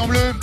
en 0.00 0.06
bleu. 0.06 0.34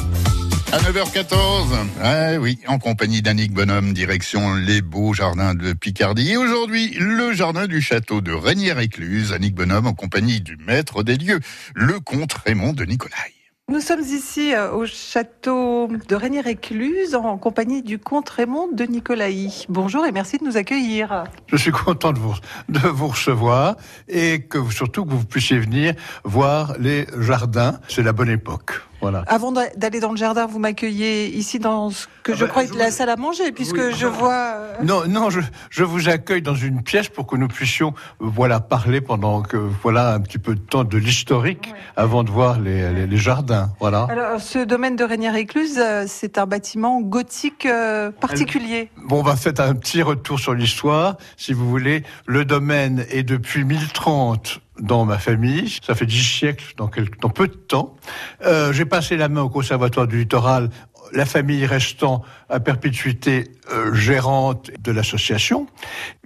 À 0.71 0.77
9h14, 0.79 1.75
ah 2.01 2.33
oui, 2.39 2.59
en 2.67 2.77
compagnie 2.77 3.21
d'Annick 3.21 3.53
Bonhomme, 3.53 3.93
direction 3.93 4.53
les 4.53 4.81
beaux 4.81 5.13
jardins 5.13 5.55
de 5.55 5.73
Picardie. 5.73 6.31
Et 6.31 6.37
aujourd'hui, 6.37 6.95
le 6.99 7.31
jardin 7.33 7.67
du 7.67 7.81
château 7.81 8.21
de 8.21 8.33
Régnières-Écluse. 8.33 9.33
Annick 9.33 9.55
Bonhomme 9.55 9.87
en 9.87 9.93
compagnie 9.93 10.41
du 10.41 10.57
maître 10.57 11.03
des 11.03 11.15
lieux, 11.15 11.39
le 11.73 11.99
comte 11.99 12.33
Raymond 12.33 12.73
de 12.73 12.85
Nicolai. 12.85 13.33
Nous 13.69 13.81
sommes 13.81 14.01
ici 14.01 14.53
euh, 14.53 14.71
au 14.71 14.85
château 14.85 15.89
de 16.07 16.15
Régnières-Écluse 16.15 17.15
en 17.15 17.37
compagnie 17.37 17.81
du 17.81 17.99
comte 17.99 18.29
Raymond 18.29 18.69
de 18.71 18.83
Nicolai. 18.83 19.49
Bonjour 19.69 20.05
et 20.05 20.11
merci 20.11 20.37
de 20.37 20.45
nous 20.45 20.57
accueillir. 20.57 21.25
Je 21.47 21.57
suis 21.57 21.71
content 21.71 22.13
de 22.13 22.19
vous, 22.19 22.35
de 22.69 22.79
vous 22.79 23.07
recevoir 23.07 23.75
et 24.07 24.41
que 24.41 24.69
surtout 24.71 25.05
que 25.05 25.11
vous 25.11 25.25
puissiez 25.25 25.59
venir 25.59 25.95
voir 26.23 26.75
les 26.79 27.07
jardins. 27.19 27.79
C'est 27.89 28.03
la 28.03 28.13
bonne 28.13 28.29
époque. 28.29 28.86
Voilà. 29.01 29.23
Avant 29.27 29.51
d'aller 29.51 29.99
dans 29.99 30.11
le 30.11 30.17
jardin, 30.17 30.45
vous 30.45 30.59
m'accueillez 30.59 31.27
ici 31.35 31.59
dans 31.59 31.91
ce 31.91 32.07
que 32.23 32.31
ah 32.31 32.35
je 32.35 32.45
ben, 32.45 32.49
crois 32.49 32.63
être 32.63 32.75
la 32.75 32.91
salle 32.91 33.09
à 33.09 33.15
manger, 33.15 33.51
puisque 33.51 33.91
je 33.91 34.07
vois. 34.07 34.53
Euh, 34.55 34.73
non, 34.83 35.07
non, 35.07 35.29
je, 35.29 35.39
je, 35.69 35.83
vous 35.83 36.09
accueille 36.09 36.41
dans 36.41 36.55
une 36.55 36.81
pièce 36.81 37.07
pour 37.09 37.27
que 37.27 37.35
nous 37.35 37.47
puissions, 37.47 37.93
voilà, 38.19 38.59
parler 38.59 39.01
pendant 39.01 39.41
que, 39.41 39.57
voilà, 39.57 40.13
un 40.13 40.19
petit 40.19 40.39
peu 40.39 40.55
de 40.55 40.59
temps 40.59 40.83
de 40.83 40.97
l'historique 40.97 41.73
avant 41.95 42.23
de 42.23 42.31
voir 42.31 42.59
les, 42.59 43.05
les, 43.05 43.17
jardins, 43.17 43.71
voilà. 43.79 44.07
Alors, 44.09 44.39
ce 44.39 44.59
domaine 44.59 44.95
de 44.95 45.03
Régnière-Écluse, 45.03 45.77
euh, 45.77 46.05
c'est 46.07 46.37
un 46.37 46.45
bâtiment 46.45 47.01
gothique 47.01 47.65
euh, 47.65 48.11
particulier. 48.11 48.89
Bon, 49.05 49.19
on 49.19 49.23
va 49.23 49.35
faire 49.35 49.53
un 49.59 49.75
petit 49.75 50.01
retour 50.01 50.39
sur 50.39 50.53
l'histoire, 50.53 51.17
si 51.37 51.53
vous 51.53 51.69
voulez. 51.69 52.03
Le 52.25 52.45
domaine 52.45 53.05
est 53.09 53.23
depuis 53.23 53.63
1030 53.63 54.61
dans 54.79 55.05
ma 55.05 55.17
famille. 55.17 55.77
Ça 55.85 55.95
fait 55.95 56.05
dix 56.05 56.23
siècles, 56.23 56.73
dans, 56.77 56.89
dans 57.21 57.29
peu 57.29 57.47
de 57.47 57.53
temps. 57.53 57.95
Euh, 58.45 58.73
J'ai 58.73 58.85
passé 58.85 59.17
la 59.17 59.29
main 59.29 59.41
au 59.41 59.49
Conservatoire 59.49 60.07
du 60.07 60.19
Littoral, 60.19 60.69
la 61.13 61.25
famille 61.25 61.65
restant 61.65 62.21
à 62.49 62.59
perpétuité 62.59 63.51
euh, 63.71 63.93
gérante 63.93 64.71
de 64.79 64.91
l'association. 64.91 65.67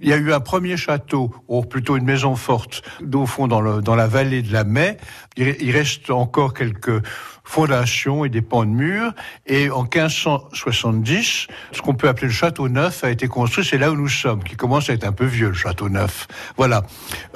Il 0.00 0.08
y 0.08 0.12
a 0.12 0.16
eu 0.16 0.32
un 0.32 0.40
premier 0.40 0.76
château, 0.76 1.32
ou 1.48 1.62
plutôt 1.62 1.96
une 1.96 2.04
maison 2.04 2.34
forte, 2.34 2.82
au 3.14 3.26
fond 3.26 3.46
dans, 3.46 3.60
le, 3.60 3.80
dans 3.80 3.94
la 3.94 4.08
vallée 4.08 4.42
de 4.42 4.52
la 4.52 4.64
Mai. 4.64 4.96
Il, 5.36 5.56
il 5.60 5.70
reste 5.70 6.10
encore 6.10 6.52
quelques 6.52 7.04
fondation 7.44 8.24
et 8.24 8.28
des 8.28 8.42
pans 8.42 8.64
de 8.64 8.70
murs. 8.70 9.12
Et 9.46 9.70
en 9.70 9.82
1570, 9.82 11.46
ce 11.72 11.82
qu'on 11.82 11.94
peut 11.94 12.08
appeler 12.08 12.28
le 12.28 12.32
château 12.32 12.68
neuf 12.68 13.04
a 13.04 13.10
été 13.10 13.28
construit. 13.28 13.64
C'est 13.64 13.78
là 13.78 13.90
où 13.90 13.96
nous 13.96 14.08
sommes, 14.08 14.42
qui 14.42 14.56
commence 14.56 14.90
à 14.90 14.94
être 14.94 15.04
un 15.04 15.12
peu 15.12 15.26
vieux, 15.26 15.48
le 15.48 15.54
château 15.54 15.88
neuf. 15.88 16.28
Voilà. 16.56 16.82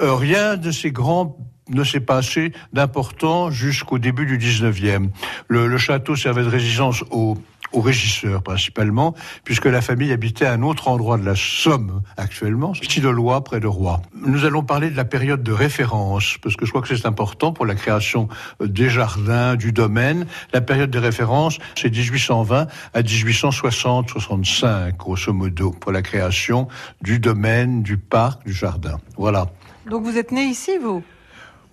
Euh, 0.01 0.13
rien 0.15 0.57
de 0.57 0.71
ces 0.71 0.91
grands 0.91 1.37
ne 1.69 1.83
s'est 1.83 1.99
passé 1.99 2.53
d'important 2.73 3.51
jusqu'au 3.51 3.99
début 3.99 4.25
du 4.25 4.37
19e. 4.37 5.09
Le, 5.47 5.67
le 5.67 5.77
château 5.77 6.15
servait 6.15 6.43
de 6.43 6.49
résidence 6.49 7.03
aux 7.11 7.37
aux 7.71 7.81
régisseurs 7.81 8.41
principalement, 8.41 9.13
puisque 9.43 9.65
la 9.65 9.81
famille 9.81 10.11
habitait 10.11 10.45
à 10.45 10.53
un 10.53 10.63
autre 10.63 10.87
endroit 10.87 11.17
de 11.17 11.25
la 11.25 11.35
Somme 11.35 12.01
actuellement, 12.17 12.71
Petit-de-Lois, 12.73 13.43
près 13.43 13.59
de 13.59 13.67
Roy. 13.67 14.01
Nous 14.13 14.45
allons 14.45 14.63
parler 14.63 14.89
de 14.89 14.97
la 14.97 15.05
période 15.05 15.43
de 15.43 15.51
référence, 15.51 16.37
parce 16.41 16.55
que 16.55 16.65
je 16.65 16.71
crois 16.71 16.81
que 16.81 16.95
c'est 16.95 17.05
important 17.05 17.51
pour 17.53 17.65
la 17.65 17.75
création 17.75 18.27
euh, 18.61 18.67
des 18.67 18.89
jardins, 18.89 19.55
du 19.55 19.71
domaine. 19.71 20.25
La 20.53 20.61
période 20.61 20.89
de 20.89 20.99
référence, 20.99 21.57
c'est 21.75 21.89
1820 21.89 22.67
à 22.93 23.01
1860-65, 23.01 24.95
grosso 24.97 25.33
modo, 25.33 25.71
pour 25.71 25.91
la 25.91 26.01
création 26.01 26.67
du 27.01 27.19
domaine, 27.19 27.83
du 27.83 27.97
parc, 27.97 28.45
du 28.45 28.53
jardin. 28.53 28.99
Voilà. 29.17 29.47
Donc 29.89 30.03
vous 30.03 30.17
êtes 30.17 30.31
né 30.31 30.45
ici, 30.45 30.77
vous? 30.81 31.03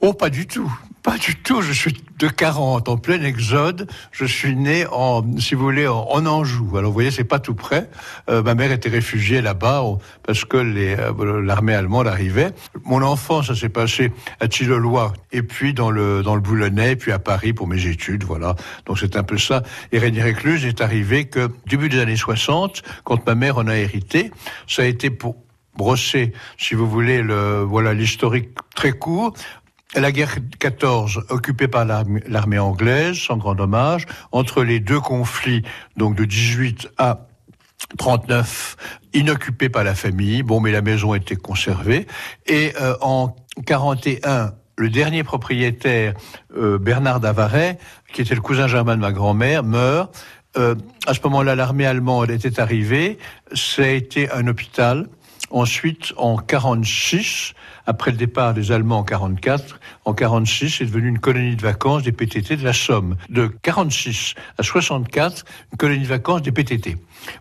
Oh, 0.00 0.12
pas 0.12 0.30
du 0.30 0.46
tout. 0.46 0.72
Pas 1.04 1.18
du 1.18 1.36
tout. 1.36 1.60
Je 1.60 1.74
suis 1.74 2.02
de 2.18 2.28
40, 2.28 2.88
en 2.88 2.96
plein 2.96 3.22
exode. 3.22 3.90
Je 4.10 4.24
suis 4.24 4.56
né 4.56 4.86
en, 4.90 5.22
si 5.38 5.54
vous 5.54 5.62
voulez, 5.62 5.86
en, 5.86 6.24
Anjou. 6.24 6.78
Alors, 6.78 6.90
vous 6.90 6.94
voyez, 6.94 7.10
c'est 7.10 7.24
pas 7.24 7.38
tout 7.38 7.54
près. 7.54 7.90
Euh, 8.30 8.42
ma 8.42 8.54
mère 8.54 8.72
était 8.72 8.88
réfugiée 8.88 9.42
là-bas 9.42 9.84
parce 10.26 10.46
que 10.46 10.56
euh, 10.56 11.42
l'armée 11.42 11.74
allemande 11.74 12.08
arrivait. 12.08 12.52
Mon 12.86 13.02
enfance, 13.02 13.48
ça 13.48 13.54
s'est 13.54 13.68
passé 13.68 14.12
à 14.40 14.48
Tillelois 14.48 15.12
et 15.30 15.42
puis 15.42 15.74
dans 15.74 15.90
le, 15.90 16.22
dans 16.22 16.34
le 16.34 16.40
Boulonnais, 16.40 16.96
puis 16.96 17.12
à 17.12 17.18
Paris 17.18 17.52
pour 17.52 17.68
mes 17.68 17.86
études, 17.86 18.24
voilà. 18.24 18.56
Donc, 18.86 18.98
c'est 18.98 19.16
un 19.16 19.24
peu 19.24 19.36
ça. 19.36 19.62
Et 19.92 19.98
Réunier 19.98 20.22
Récluse 20.22 20.64
est 20.64 20.80
arrivé 20.80 21.26
que, 21.26 21.50
début 21.66 21.90
des 21.90 22.00
années 22.00 22.16
60, 22.16 22.82
quand 23.04 23.26
ma 23.26 23.34
mère 23.34 23.58
en 23.58 23.66
a 23.66 23.76
hérité, 23.76 24.30
ça 24.66 24.80
a 24.80 24.86
été 24.86 25.10
pour 25.10 25.36
brosser, 25.76 26.32
si 26.56 26.74
vous 26.74 26.88
voulez, 26.88 27.20
le, 27.20 27.62
voilà, 27.62 27.92
l'historique 27.92 28.50
très 28.74 28.92
court 28.92 29.34
la 30.00 30.12
guerre 30.12 30.36
14, 30.58 31.26
occupée 31.28 31.68
par 31.68 31.84
l'armée 31.84 32.58
anglaise, 32.58 33.16
sans 33.16 33.36
grand 33.36 33.54
dommage, 33.54 34.06
entre 34.32 34.62
les 34.62 34.80
deux 34.80 35.00
conflits, 35.00 35.62
donc 35.96 36.16
de 36.16 36.24
18 36.24 36.90
à 36.98 37.26
39, 37.98 38.76
inoccupée 39.12 39.68
par 39.68 39.84
la 39.84 39.94
famille. 39.94 40.42
Bon, 40.42 40.60
mais 40.60 40.72
la 40.72 40.82
maison 40.82 41.14
était 41.14 41.36
conservée. 41.36 42.06
Et 42.46 42.72
euh, 42.80 42.96
en 43.00 43.36
41, 43.66 44.54
le 44.76 44.90
dernier 44.90 45.22
propriétaire, 45.22 46.14
euh, 46.56 46.78
Bernard 46.78 47.20
Davaret, 47.20 47.78
qui 48.12 48.22
était 48.22 48.34
le 48.34 48.40
cousin 48.40 48.66
germain 48.66 48.96
de 48.96 49.00
ma 49.00 49.12
grand-mère, 49.12 49.62
meurt. 49.62 50.14
Euh, 50.56 50.74
à 51.06 51.14
ce 51.14 51.20
moment-là, 51.24 51.54
l'armée 51.54 51.86
allemande 51.86 52.30
était 52.30 52.60
arrivée. 52.60 53.18
Ça 53.52 53.82
a 53.82 53.86
été 53.86 54.30
un 54.30 54.46
hôpital. 54.46 55.08
Ensuite, 55.54 56.12
en 56.16 56.36
46, 56.36 57.54
après 57.86 58.10
le 58.10 58.16
départ 58.16 58.54
des 58.54 58.72
Allemands 58.72 58.98
en 58.98 59.04
44, 59.04 59.78
en 60.04 60.12
46, 60.12 60.78
c'est 60.78 60.84
devenu 60.84 61.06
une 61.06 61.20
colonie 61.20 61.54
de 61.54 61.62
vacances 61.62 62.02
des 62.02 62.10
PTT 62.10 62.56
de 62.56 62.64
la 62.64 62.72
Somme. 62.72 63.14
De 63.28 63.46
46 63.62 64.34
à 64.58 64.64
64, 64.64 65.44
une 65.70 65.78
colonie 65.78 66.02
de 66.02 66.08
vacances 66.08 66.42
des 66.42 66.50
PTT. 66.50 66.96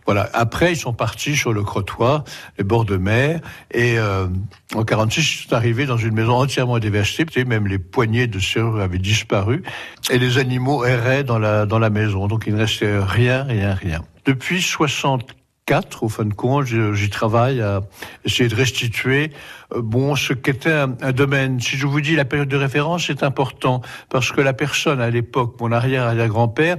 Voilà. 0.06 0.30
Après, 0.32 0.74
ils 0.74 0.76
sont 0.76 0.92
partis 0.92 1.34
sur 1.34 1.52
le 1.52 1.64
Crotoy, 1.64 2.22
les 2.56 2.62
bords 2.62 2.84
de 2.84 2.96
mer, 2.96 3.40
et 3.72 3.98
euh, 3.98 4.28
en 4.76 4.84
46, 4.84 5.20
ils 5.20 5.48
sont 5.48 5.52
arrivés 5.52 5.86
dans 5.86 5.96
une 5.96 6.14
maison 6.14 6.34
entièrement 6.34 6.78
dévastée. 6.78 7.26
Même 7.44 7.66
les 7.66 7.80
poignées 7.80 8.28
de 8.28 8.38
serrure 8.38 8.80
avaient 8.80 8.98
disparu, 8.98 9.64
et 10.08 10.18
les 10.18 10.38
animaux 10.38 10.84
erraient 10.84 11.24
dans 11.24 11.40
la 11.40 11.66
dans 11.66 11.80
la 11.80 11.90
maison. 11.90 12.28
Donc 12.28 12.44
il 12.46 12.54
ne 12.54 12.60
restait 12.60 12.96
rien, 12.96 13.42
rien, 13.42 13.74
rien. 13.74 14.02
Depuis 14.24 14.62
64 14.62 15.34
4, 15.66 16.02
au 16.02 16.08
fin 16.08 16.24
de 16.24 16.34
compte, 16.34 16.66
j'y 16.66 17.10
travaille 17.10 17.60
à 17.62 17.80
essayer 18.24 18.48
de 18.48 18.54
restituer 18.54 19.32
euh, 19.72 19.80
bon 19.82 20.14
ce 20.14 20.32
qu'était 20.34 20.72
un, 20.72 20.94
un, 21.00 21.12
domaine. 21.12 21.60
Si 21.60 21.76
je 21.76 21.86
vous 21.86 22.00
dis 22.00 22.16
la 22.16 22.24
période 22.24 22.48
de 22.48 22.56
référence, 22.56 23.06
c'est 23.06 23.22
important 23.22 23.80
parce 24.10 24.30
que 24.30 24.40
la 24.40 24.52
personne 24.52 25.00
à 25.00 25.10
l'époque, 25.10 25.56
mon 25.60 25.72
arrière-arrière-grand-père, 25.72 26.76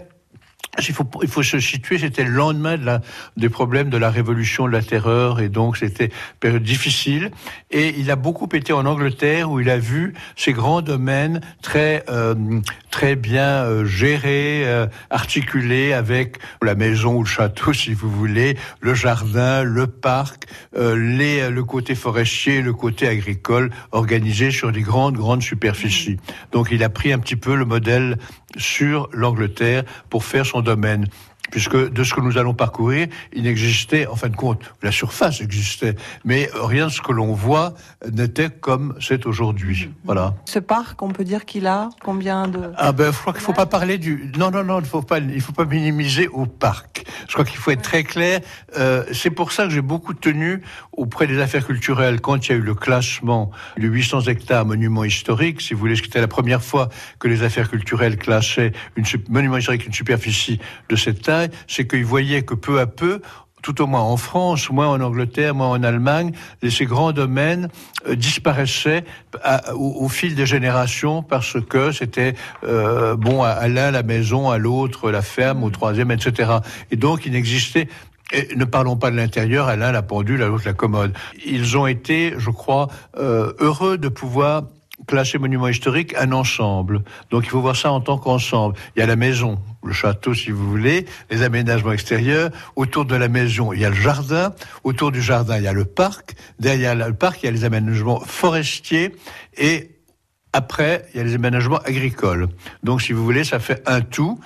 il 0.79 0.93
faut, 0.93 1.07
il 1.21 1.27
faut 1.27 1.43
se 1.43 1.59
situer, 1.59 1.97
c'était 1.99 2.23
le 2.23 2.31
lendemain 2.31 2.77
de 2.77 2.85
la, 2.85 3.01
des 3.37 3.49
problèmes 3.49 3.89
de 3.89 3.97
la 3.97 4.09
révolution, 4.09 4.67
de 4.67 4.71
la 4.71 4.81
terreur, 4.81 5.39
et 5.39 5.49
donc 5.49 5.77
c'était 5.77 6.11
période 6.39 6.63
difficile. 6.63 7.31
Et 7.71 7.95
il 7.97 8.11
a 8.11 8.15
beaucoup 8.15 8.49
été 8.53 8.73
en 8.73 8.85
Angleterre 8.85 9.51
où 9.51 9.59
il 9.59 9.69
a 9.69 9.77
vu 9.77 10.13
ces 10.35 10.53
grands 10.53 10.81
domaines 10.81 11.41
très 11.61 12.03
euh, 12.09 12.35
très 12.95 13.17
bien 13.17 13.65
euh, 13.65 13.83
gérés, 13.83 14.63
euh, 14.63 14.87
articulés 15.09 15.91
avec 15.91 16.37
la 16.61 16.75
maison 16.75 17.17
ou 17.17 17.23
le 17.23 17.27
château, 17.27 17.73
si 17.81 17.93
vous 17.93 18.09
voulez, 18.09 18.57
le 18.79 18.93
jardin, 18.93 19.63
le 19.63 19.85
parc, 19.85 20.45
euh, 20.77 20.95
les, 20.95 21.49
le 21.49 21.63
côté 21.65 21.93
forestier, 21.93 22.61
le 22.61 22.71
côté 22.71 23.09
agricole, 23.09 23.69
organisé 23.91 24.49
sur 24.49 24.71
des 24.71 24.81
grandes 24.81 25.17
grandes 25.17 25.43
superficies. 25.43 26.15
Donc 26.53 26.69
il 26.71 26.85
a 26.85 26.89
pris 26.89 27.11
un 27.11 27.19
petit 27.19 27.35
peu 27.35 27.55
le 27.55 27.65
modèle 27.65 28.17
sur 28.57 29.09
l'Angleterre 29.11 29.83
pour 30.09 30.23
faire 30.23 30.45
son 30.45 30.61
domaine 30.61 31.07
puisque 31.51 31.75
de 31.75 32.03
ce 32.03 32.13
que 32.13 32.21
nous 32.21 32.37
allons 32.37 32.53
parcourir, 32.53 33.07
il 33.33 33.43
n'existait, 33.43 34.07
en 34.07 34.15
fin 34.15 34.29
de 34.29 34.35
compte, 34.35 34.73
la 34.81 34.91
surface 34.91 35.41
existait, 35.41 35.95
mais 36.23 36.49
rien 36.53 36.87
de 36.87 36.91
ce 36.91 37.01
que 37.01 37.11
l'on 37.11 37.33
voit 37.33 37.73
n'était 38.11 38.49
comme 38.49 38.95
c'est 38.99 39.25
aujourd'hui. 39.25 39.89
Voilà. 40.03 40.33
Ce 40.45 40.59
parc, 40.59 41.01
on 41.01 41.09
peut 41.09 41.23
dire 41.23 41.45
qu'il 41.45 41.67
a 41.67 41.89
combien 42.03 42.47
de... 42.47 42.71
Ah 42.77 42.91
ben, 42.91 43.11
je 43.11 43.19
crois 43.19 43.33
qu'il 43.33 43.41
ne 43.41 43.45
faut 43.45 43.53
pas 43.53 43.65
parler 43.65 43.97
du... 43.97 44.31
Non, 44.37 44.51
non, 44.51 44.63
non, 44.63 44.79
il 44.79 44.83
ne 44.83 44.87
faut 44.87 45.01
pas, 45.01 45.19
il 45.19 45.41
faut 45.41 45.53
pas 45.53 45.65
minimiser 45.65 46.27
au 46.27 46.45
parc. 46.45 47.05
Je 47.27 47.33
crois 47.33 47.45
qu'il 47.45 47.57
faut 47.57 47.71
être 47.71 47.81
très 47.81 48.03
clair. 48.03 48.41
Euh, 48.77 49.03
c'est 49.11 49.29
pour 49.29 49.51
ça 49.51 49.65
que 49.65 49.69
j'ai 49.69 49.81
beaucoup 49.81 50.13
tenu 50.13 50.61
auprès 50.93 51.27
des 51.27 51.39
affaires 51.39 51.65
culturelles, 51.65 52.21
quand 52.21 52.47
il 52.47 52.51
y 52.51 52.55
a 52.55 52.57
eu 52.57 52.61
le 52.61 52.75
classement 52.75 53.51
de 53.77 53.87
800 53.87 54.21
hectares 54.21 54.65
monuments 54.65 55.03
historiques, 55.03 55.61
si 55.61 55.73
vous 55.73 55.79
voulez, 55.79 55.95
ce 55.95 56.01
qui 56.01 56.09
était 56.09 56.21
la 56.21 56.27
première 56.27 56.63
fois 56.63 56.89
que 57.19 57.27
les 57.27 57.43
affaires 57.43 57.69
culturelles 57.69 58.17
classaient 58.17 58.71
une 58.95 59.05
monument 59.29 59.57
historique 59.57 59.85
une 59.85 59.93
superficie 59.93 60.59
de 60.89 60.95
cette 60.95 61.21
taille, 61.21 61.34
c'est 61.67 61.87
qu'ils 61.87 62.05
voyaient 62.05 62.43
que 62.43 62.53
peu 62.53 62.79
à 62.79 62.87
peu, 62.87 63.21
tout 63.65 63.81
au 63.81 63.87
moins 63.87 64.01
en 64.01 64.15
France, 64.15 64.69
moins 64.69 64.87
en 64.87 65.01
Angleterre, 65.01 65.55
moins 65.55 65.69
en 65.69 65.81
Allemagne, 65.81 66.33
ces 66.69 66.85
grands 66.85 67.13
domaines 67.13 67.69
euh, 68.07 68.15
disparaissaient 68.15 69.03
au, 69.73 70.07
fil 70.07 70.35
des 70.35 70.45
générations 70.45 71.23
parce 71.23 71.57
que 71.59 71.91
c'était 71.91 72.35
euh, 72.63 73.15
bon 73.15 73.41
à, 73.41 73.67
l'un 73.67 73.89
la 73.89 74.03
maison, 74.03 74.51
à 74.51 74.59
l'autre 74.59 75.09
la 75.09 75.23
ferme, 75.23 75.63
au 75.63 75.71
troisième, 75.71 76.11
etc. 76.11 76.59
Et 76.91 76.95
donc 76.95 77.25
il 77.25 77.31
n'existait 77.31 77.87
et 78.31 78.55
ne 78.55 78.65
parlons 78.65 78.97
pas 78.97 79.09
de 79.09 79.15
l'intérieur, 79.15 79.67
à 79.67 79.75
l'un 79.75 79.91
la 79.91 80.01
pendule, 80.03 80.43
à 80.43 80.47
l'autre 80.47 80.65
la 80.65 80.73
commode. 80.73 81.13
Ils 81.45 81.77
ont 81.77 81.87
été, 81.87 82.33
je 82.37 82.49
crois, 82.51 82.87
euh, 83.17 83.53
heureux 83.59 83.97
de 83.97 84.09
pouvoir 84.09 84.63
classé 85.07 85.37
monument 85.37 85.67
historique 85.67 86.15
un 86.17 86.31
ensemble. 86.31 87.03
Donc 87.29 87.45
il 87.45 87.49
faut 87.49 87.61
voir 87.61 87.75
ça 87.75 87.91
en 87.91 88.01
tant 88.01 88.17
qu'ensemble. 88.17 88.75
Il 88.95 88.99
y 88.99 89.01
a 89.01 89.05
la 89.05 89.15
maison, 89.15 89.59
le 89.83 89.93
château 89.93 90.33
si 90.33 90.51
vous 90.51 90.69
voulez, 90.69 91.05
les 91.29 91.43
aménagements 91.43 91.91
extérieurs. 91.91 92.51
Autour 92.75 93.05
de 93.05 93.15
la 93.15 93.27
maison, 93.27 93.73
il 93.73 93.79
y 93.79 93.85
a 93.85 93.89
le 93.89 93.95
jardin. 93.95 94.53
Autour 94.83 95.11
du 95.11 95.21
jardin, 95.21 95.57
il 95.57 95.63
y 95.63 95.67
a 95.67 95.73
le 95.73 95.85
parc. 95.85 96.35
Derrière 96.59 96.95
le 96.95 97.13
parc, 97.13 97.43
il 97.43 97.45
y 97.45 97.49
a 97.49 97.51
les 97.51 97.65
aménagements 97.65 98.19
forestiers. 98.19 99.15
Et 99.57 99.91
après, 100.53 101.05
il 101.13 101.17
y 101.17 101.19
a 101.19 101.23
les 101.23 101.35
aménagements 101.35 101.79
agricoles. 101.79 102.47
Donc 102.83 103.01
si 103.01 103.13
vous 103.13 103.23
voulez, 103.23 103.43
ça 103.43 103.59
fait 103.59 103.81
un 103.85 104.01
tout. 104.01 104.39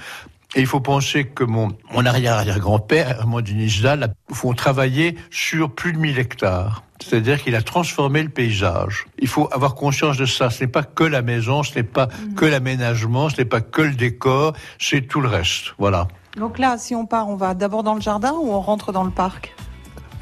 Et 0.56 0.62
il 0.62 0.66
faut 0.66 0.80
penser 0.80 1.26
que 1.26 1.44
mon, 1.44 1.78
arrière-arrière-grand-père, 1.94 3.20
Armand 3.20 3.42
Nijda, 3.42 3.98
font 4.32 4.54
travailler 4.54 5.16
sur 5.30 5.74
plus 5.74 5.94
de 5.94 6.00
1000 6.00 6.18
hectares. 6.18 6.84
C'est-à-dire 7.01 7.42
qu'il 7.42 7.56
a 7.56 7.62
transformé 7.62 8.24
le 8.24 8.30
paysage. 8.30 9.06
Il 9.19 9.28
faut 9.28 9.48
avoir 9.51 9.75
conscience 9.75 10.18
de 10.18 10.25
ça. 10.25 10.50
Ce 10.50 10.63
n'est 10.63 10.69
pas 10.69 10.84
que 10.84 11.04
la 11.04 11.22
maison, 11.22 11.63
ce 11.63 11.75
n'est 11.75 11.84
pas 11.84 12.07
mhm. 12.07 12.36
que 12.36 12.46
l'aménagement, 12.46 13.30
ce 13.30 13.38
n'est 13.38 13.46
pas 13.46 13.62
que 13.62 13.81
le 13.81 13.94
décor, 13.94 14.54
c'est 14.80 15.01
tout 15.01 15.22
le 15.22 15.30
reste. 15.30 15.75
Voilà. 15.78 16.07
Donc 16.38 16.60
là, 16.60 16.78
si 16.78 16.96
on 16.96 17.06
part, 17.06 17.30
on 17.30 17.36
va 17.36 17.54
d'abord 17.54 17.84
dans 17.84 17.96
le 17.96 18.01
jardin 18.01 18.34
ou 18.34 18.51
on 18.51 18.62
rentre 18.62 18.92
dans 18.92 19.04
le 19.04 19.12
parc? 19.12 19.56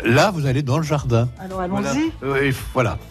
Là, 0.03 0.31
vous 0.31 0.45
allez 0.45 0.61
dans 0.61 0.77
le 0.77 0.83
jardin. 0.83 1.27
Alors 1.39 1.61
allons-y. 1.61 2.11
voilà. 2.73 2.97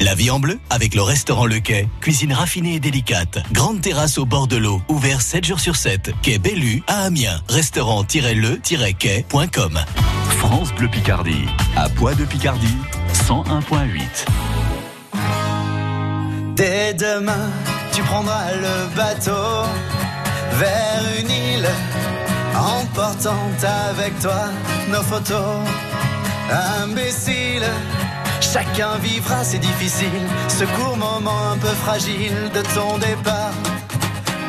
La 0.00 0.14
vie 0.14 0.30
en 0.30 0.38
bleu 0.38 0.60
avec 0.70 0.94
le 0.94 1.02
restaurant 1.02 1.46
Le 1.46 1.58
Quai. 1.58 1.88
Cuisine 2.00 2.32
raffinée 2.32 2.76
et 2.76 2.80
délicate. 2.80 3.40
Grande 3.50 3.80
terrasse 3.80 4.16
au 4.18 4.26
bord 4.26 4.46
de 4.46 4.56
l'eau. 4.56 4.80
Ouvert 4.88 5.20
7 5.20 5.44
jours 5.44 5.58
sur 5.58 5.74
7. 5.74 6.12
Quai 6.22 6.38
Bellu 6.38 6.84
à 6.86 7.02
Amiens. 7.02 7.40
Restaurant-le-quai.com. 7.48 9.80
France 10.38 10.72
Bleu 10.72 10.88
Picardie. 10.88 11.46
À 11.76 11.88
Poix 11.88 12.14
de 12.14 12.24
Picardie. 12.24 12.76
101.8. 13.12 14.26
Dès 16.54 16.94
demain, 16.94 17.50
tu 17.92 18.02
prendras 18.02 18.52
le 18.52 18.96
bateau 18.96 19.66
vers 20.52 21.02
une 21.20 21.30
île, 21.30 21.68
emportant 22.54 23.36
avec 23.90 24.18
toi 24.20 24.44
nos 24.90 25.02
photos. 25.02 25.58
Imbécile 26.82 27.66
Chacun 28.40 28.96
vivra, 28.98 29.44
c'est 29.44 29.58
difficile, 29.58 30.26
ce 30.48 30.64
court 30.64 30.96
moment 30.96 31.50
un 31.52 31.58
peu 31.58 31.74
fragile 31.84 32.50
de 32.54 32.62
ton 32.74 32.96
départ. 32.98 33.52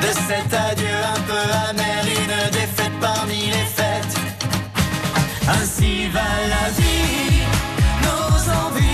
De 0.02 0.08
cet 0.08 0.54
adieu 0.54 0.98
un 1.16 1.20
peu 1.22 1.44
amer, 1.70 2.04
une 2.06 2.52
défaite 2.52 2.94
parmi 3.02 3.48
les 3.48 3.66
fêtes. 3.76 3.89
Ainsi 5.51 6.07
va 6.13 6.30
la 6.54 6.69
vie, 6.78 7.42
nos 8.04 8.50
envies, 8.62 8.89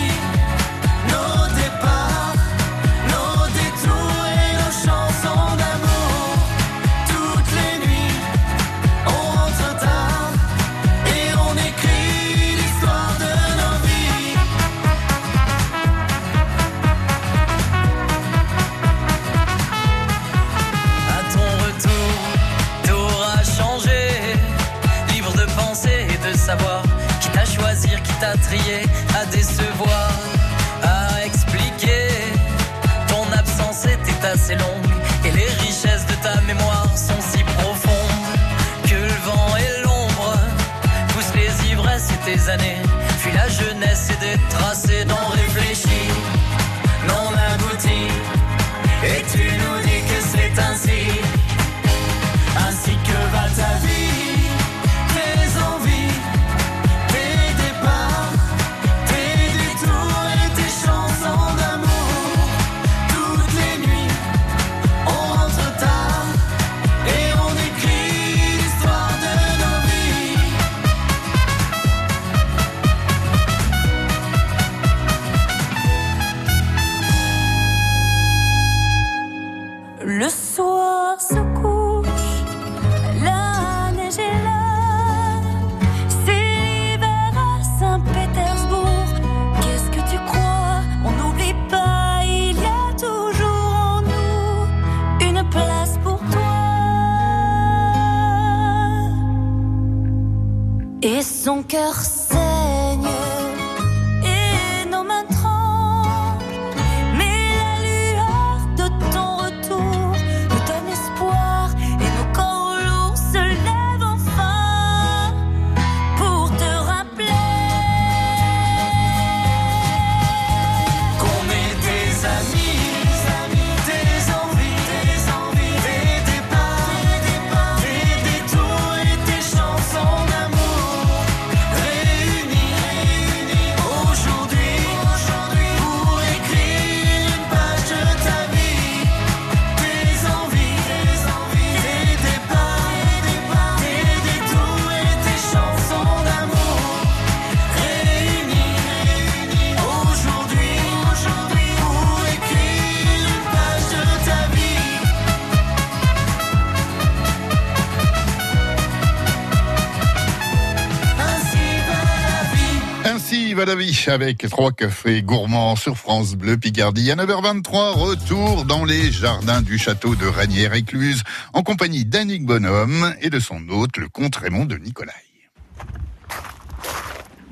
avec 164.15 164.47
trois 164.49 164.71
cafés 164.71 165.21
gourmands 165.21 165.75
sur 165.75 165.97
France 165.97 166.35
Bleu 166.35 166.55
Picardie. 166.55 167.11
À 167.11 167.17
9h23, 167.17 167.99
retour 167.99 168.63
dans 168.63 168.85
les 168.85 169.11
jardins 169.11 169.61
du 169.61 169.77
château 169.77 170.15
de 170.15 170.25
Ranière-Écluse 170.25 171.21
en 171.51 171.63
compagnie 171.63 172.05
d'Annick 172.05 172.45
Bonhomme 172.45 173.13
et 173.19 173.29
de 173.29 173.39
son 173.41 173.67
hôte, 173.67 173.97
le 173.97 174.07
comte 174.07 174.37
Raymond 174.37 174.63
de 174.63 174.77
Nicolai. 174.77 175.11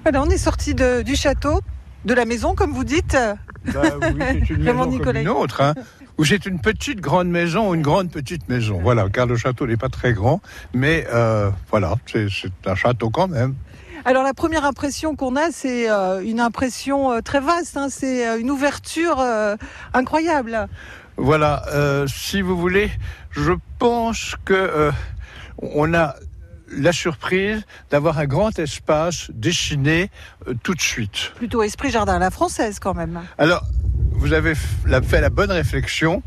Voilà, 0.04 0.24
on 0.24 0.30
est 0.30 0.38
sorti 0.38 0.74
du 0.74 1.16
château, 1.18 1.60
de 2.06 2.14
la 2.14 2.24
maison, 2.24 2.56
comme 2.56 2.72
vous 2.72 2.86
dites. 2.86 3.18
Bah 3.74 3.82
oui, 4.02 4.22
c'est 4.48 4.50
une 4.52 4.66
Raymond 4.66 4.86
maison 4.90 5.04
comme 5.04 5.18
une 5.18 5.28
autre, 5.28 5.60
hein, 5.60 5.74
ou 6.18 6.24
c'est 6.24 6.46
une 6.46 6.62
petite 6.62 7.02
grande 7.02 7.28
maison 7.28 7.72
ou 7.72 7.76
une 7.76 7.82
grande 7.82 8.10
petite 8.10 8.48
maison. 8.48 8.80
Voilà, 8.82 9.10
car 9.10 9.26
le 9.26 9.36
château 9.36 9.68
n'est 9.68 9.76
pas 9.76 9.90
très 9.90 10.14
grand, 10.14 10.42
mais 10.74 11.06
euh, 11.12 11.52
voilà, 11.70 11.96
c'est 12.06 12.28
c'est 12.30 12.70
un 12.70 12.76
château 12.76 13.10
quand 13.10 13.28
même. 13.28 13.54
Alors 14.06 14.24
la 14.24 14.34
première 14.34 14.66
impression 14.66 15.16
qu'on 15.16 15.36
a, 15.36 15.52
c'est 15.52 15.90
euh, 15.90 16.22
une 16.24 16.40
impression 16.42 17.12
euh, 17.12 17.22
très 17.22 17.40
vaste. 17.40 17.78
hein. 17.78 17.88
C'est 17.90 18.28
euh, 18.28 18.40
une 18.40 18.52
ouverture 18.52 19.24
incroyable. 19.94 20.68
Voilà, 21.16 21.64
euh, 21.70 22.08
si 22.08 22.42
vous 22.42 22.58
voulez, 22.58 22.92
je 23.32 23.54
pense 23.80 24.36
que 24.46 24.54
euh, 24.54 24.92
on 25.62 25.94
a 25.94 26.16
la 26.76 26.92
surprise 26.92 27.64
d'avoir 27.92 28.18
un 28.18 28.26
grand 28.26 28.58
espace 28.58 29.30
dessiné 29.32 30.10
euh, 30.48 30.56
tout 30.64 30.74
de 30.74 30.82
suite. 30.82 31.32
Plutôt 31.36 31.62
esprit 31.62 31.92
jardin 31.92 32.16
à 32.16 32.20
la 32.20 32.32
française 32.32 32.80
quand 32.80 32.96
même. 32.96 33.22
Alors, 33.38 33.64
vous 34.12 34.34
avez 34.34 34.56
fait 34.56 35.22
la 35.22 35.30
bonne 35.30 35.52
réflexion. 35.52 36.24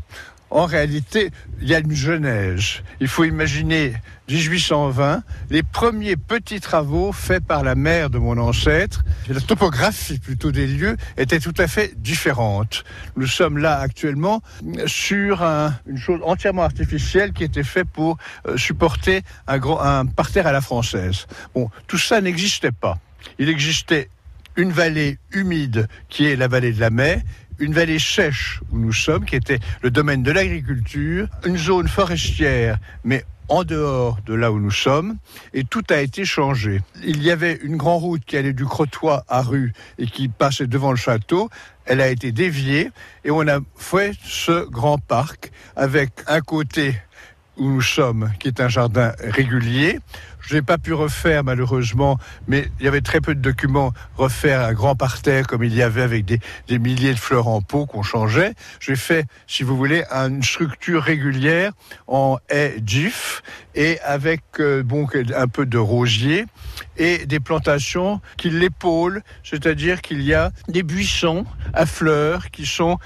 En 0.49 0.65
réalité, 0.65 1.31
il 1.61 1.67
y 1.67 1.75
a 1.75 1.79
une 1.79 1.91
genèse. 1.93 2.81
Il 3.01 3.09
faut 3.09 3.25
imaginer 3.25 3.93
1820, 4.29 5.23
les 5.49 5.63
premiers 5.63 6.17
petits 6.17 6.59
travaux 6.59 7.11
faits 7.13 7.45
par 7.45 7.63
la 7.63 7.75
mère 7.75 8.09
de 8.09 8.17
mon 8.17 8.37
ancêtre. 8.37 9.05
La 9.29 9.39
topographie 9.39 10.19
plutôt 10.19 10.51
des 10.51 10.67
lieux 10.67 10.97
était 11.17 11.39
tout 11.39 11.53
à 11.57 11.67
fait 11.67 11.93
différente. 11.97 12.83
Nous 13.15 13.27
sommes 13.27 13.57
là 13.57 13.79
actuellement 13.79 14.41
sur 14.85 15.41
une 15.43 15.97
chose 15.97 16.19
entièrement 16.23 16.63
artificielle 16.63 17.31
qui 17.31 17.43
était 17.45 17.63
faite 17.63 17.87
pour 17.93 18.17
euh, 18.47 18.57
supporter 18.57 19.21
un, 19.47 19.59
un 19.61 20.05
parterre 20.05 20.47
à 20.47 20.51
la 20.51 20.61
française. 20.61 21.25
Bon, 21.55 21.69
tout 21.87 21.97
ça 21.97 22.19
n'existait 22.19 22.71
pas. 22.71 22.97
Il 23.39 23.47
existait 23.47 24.09
une 24.57 24.71
vallée 24.71 25.19
humide 25.31 25.87
qui 26.09 26.25
est 26.25 26.35
la 26.35 26.47
vallée 26.47 26.73
de 26.73 26.79
la 26.79 26.89
mer 26.89 27.21
une 27.59 27.73
vallée 27.73 27.99
sèche 27.99 28.61
où 28.71 28.77
nous 28.77 28.93
sommes, 28.93 29.25
qui 29.25 29.35
était 29.35 29.59
le 29.81 29.89
domaine 29.89 30.23
de 30.23 30.31
l'agriculture, 30.31 31.27
une 31.45 31.57
zone 31.57 31.87
forestière, 31.87 32.77
mais 33.03 33.25
en 33.49 33.63
dehors 33.63 34.17
de 34.25 34.33
là 34.33 34.51
où 34.51 34.59
nous 34.59 34.71
sommes, 34.71 35.17
et 35.53 35.63
tout 35.63 35.83
a 35.89 36.01
été 36.01 36.25
changé. 36.25 36.81
Il 37.03 37.23
y 37.23 37.31
avait 37.31 37.59
une 37.63 37.77
grande 37.77 38.01
route 38.01 38.25
qui 38.25 38.37
allait 38.37 38.53
du 38.53 38.65
Crotoy 38.65 39.23
à 39.27 39.41
Rue 39.41 39.73
et 39.97 40.07
qui 40.07 40.27
passait 40.27 40.67
devant 40.67 40.91
le 40.91 40.97
château. 40.97 41.49
Elle 41.85 42.01
a 42.01 42.09
été 42.09 42.31
déviée 42.31 42.91
et 43.23 43.31
on 43.31 43.47
a 43.47 43.59
fait 43.77 44.13
ce 44.23 44.65
grand 44.69 44.97
parc 44.97 45.51
avec 45.75 46.11
un 46.27 46.41
côté 46.41 46.95
où 47.57 47.69
nous 47.69 47.81
sommes, 47.81 48.31
qui 48.39 48.47
est 48.47 48.61
un 48.61 48.69
jardin 48.69 49.13
régulier, 49.19 49.99
je 50.47 50.55
n'ai 50.55 50.61
pas 50.61 50.77
pu 50.77 50.93
refaire 50.93 51.43
malheureusement, 51.43 52.17
mais 52.47 52.69
il 52.79 52.85
y 52.85 52.87
avait 52.87 53.01
très 53.01 53.19
peu 53.19 53.35
de 53.35 53.41
documents, 53.41 53.91
refaire 54.15 54.61
un 54.61 54.73
grand 54.73 54.95
parterre 54.95 55.45
comme 55.45 55.63
il 55.63 55.75
y 55.75 55.81
avait 55.81 56.01
avec 56.01 56.25
des, 56.25 56.39
milliers 56.79 57.13
de 57.13 57.19
fleurs 57.19 57.47
en 57.47 57.61
pot 57.61 57.85
qu'on 57.85 58.03
changeait. 58.03 58.53
J'ai 58.79 58.95
fait, 58.95 59.25
si 59.45 59.63
vous 59.63 59.75
voulez, 59.75 60.03
une 60.09 60.41
structure 60.41 61.03
régulière 61.03 61.73
en 62.07 62.37
haie 62.49 62.77
GIF 62.85 63.43
et 63.75 63.99
avec 64.01 64.41
euh, 64.59 64.83
bon, 64.83 65.07
un 65.35 65.47
peu 65.47 65.65
de 65.65 65.77
rosier 65.77 66.45
et 66.95 67.25
des 67.25 67.39
plantations 67.39 68.21
qui 68.37 68.49
l'épaulent, 68.49 69.21
c'est-à-dire 69.43 70.01
qu'il 70.01 70.21
y 70.21 70.33
a 70.33 70.51
des 70.69 70.83
buissons 70.83 71.45
à 71.73 71.85
fleurs 71.85 72.51
qui 72.51 72.65
sont 72.65 72.99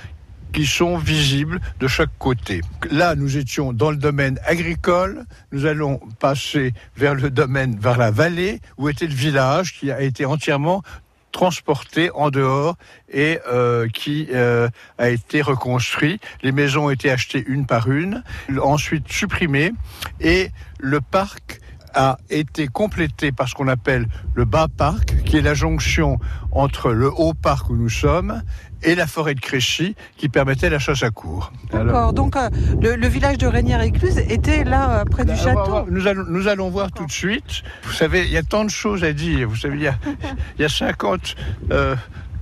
qui 0.54 0.66
sont 0.66 0.98
visibles 0.98 1.60
de 1.80 1.88
chaque 1.88 2.18
côté. 2.20 2.62
Là, 2.90 3.16
nous 3.16 3.38
étions 3.38 3.74
dans 3.74 3.92
le 3.92 3.98
domaine 3.98 4.40
agricole, 4.46 5.26
nous 5.52 5.66
allons 5.66 6.00
passer 6.20 6.74
vers 6.98 7.16
le 7.16 7.30
domaine, 7.30 7.78
vers 7.80 7.98
la 7.98 8.12
vallée, 8.12 8.60
où 8.78 8.90
était 8.90 9.08
le 9.08 9.14
village 9.14 9.78
qui 9.80 9.92
a 9.92 10.02
été 10.02 10.26
entièrement 10.26 10.84
transporté 11.32 12.12
en 12.14 12.30
dehors 12.30 12.76
et 13.12 13.40
euh, 13.48 13.88
qui 13.88 14.28
euh, 14.34 14.68
a 14.98 15.10
été 15.10 15.42
reconstruit. 15.42 16.20
Les 16.44 16.52
maisons 16.52 16.86
ont 16.86 16.90
été 16.90 17.10
achetées 17.10 17.44
une 17.48 17.66
par 17.66 17.90
une, 17.90 18.24
ensuite 18.62 19.12
supprimées 19.12 19.72
et 20.20 20.50
le 20.80 21.00
parc 21.00 21.62
a 21.94 22.18
été 22.30 22.68
complété 22.68 23.32
par 23.32 23.48
ce 23.48 23.56
qu'on 23.56 23.68
appelle 23.68 24.08
le 24.34 24.46
bas 24.46 24.68
parc, 24.76 25.24
qui 25.24 25.38
est 25.38 25.42
la 25.42 25.54
jonction 25.54 26.20
entre 26.52 26.92
le 26.92 27.10
haut 27.10 27.34
parc 27.34 27.70
où 27.70 27.76
nous 27.76 27.90
sommes 27.90 28.42
et 28.84 28.96
la 28.96 29.08
forêt 29.08 29.36
de 29.36 29.40
Créchy 29.40 29.96
qui 30.18 30.30
permettait 30.30 30.70
la 30.70 30.80
chasse 30.80 31.04
à 31.04 31.12
cour. 31.12 31.52
D'accord, 31.72 32.14
donc 32.14 32.36
euh, 32.36 32.50
le, 32.82 33.08
village 33.08 33.38
de 33.38 33.48
Régnières-Écluse 33.48 34.18
était 34.18 34.64
là 34.64 35.02
euh, 35.02 35.06
près 35.06 35.26
du 35.26 35.36
château. 35.36 35.86
nous, 35.90 36.08
allons, 36.08 36.26
nous 36.28 36.48
allons 36.48 36.70
voir 36.70 36.92
tout 36.92 37.06
de 37.06 37.12
suite. 37.12 37.64
Vous 37.84 37.94
savez, 37.94 38.26
il 38.26 38.32
y 38.32 38.38
a 38.38 38.44
tant 38.44 38.66
de 38.66 38.70
choses 38.70 39.04
à 39.04 39.14
dire. 39.14 39.48
Vous 39.48 39.56
savez, 39.56 39.78
il 39.78 39.84
y 39.84 39.88
a, 39.88 39.96
il 40.58 40.62
y 40.62 40.66
a 40.66 40.70
50... 40.70 41.36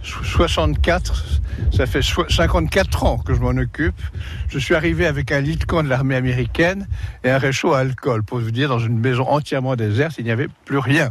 64, 0.03 1.11
euh, 1.11 1.75
ça 1.75 1.85
fait 1.85 2.01
54 2.01 3.03
ans 3.03 3.17
que 3.17 3.33
je 3.33 3.39
m'en 3.39 3.49
occupe. 3.49 3.99
Je 4.47 4.59
suis 4.59 4.75
arrivé 4.75 5.05
avec 5.05 5.31
un 5.31 5.41
lit 5.41 5.57
de 5.57 5.89
l'armée 5.89 6.15
américaine 6.15 6.87
et 7.23 7.29
un 7.29 7.37
réchaud 7.37 7.73
à 7.73 7.79
alcool. 7.79 8.23
Pour 8.23 8.39
vous 8.39 8.51
dire, 8.51 8.69
dans 8.69 8.79
une 8.79 8.99
maison 8.99 9.27
entièrement 9.27 9.75
déserte, 9.75 10.15
il 10.17 10.25
n'y 10.25 10.31
avait 10.31 10.47
plus 10.65 10.79
rien. 10.79 11.09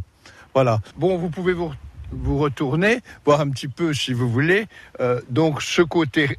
Voilà. 0.54 0.80
Bon, 0.96 1.16
vous 1.18 1.28
pouvez 1.30 1.52
vous 1.52 1.72
vous 2.10 2.38
retournez, 2.38 3.00
voir 3.24 3.40
un 3.40 3.50
petit 3.50 3.68
peu 3.68 3.92
si 3.92 4.12
vous 4.12 4.30
voulez. 4.30 4.66
Euh, 5.00 5.20
donc 5.28 5.62
ce 5.62 5.82
côté 5.82 6.38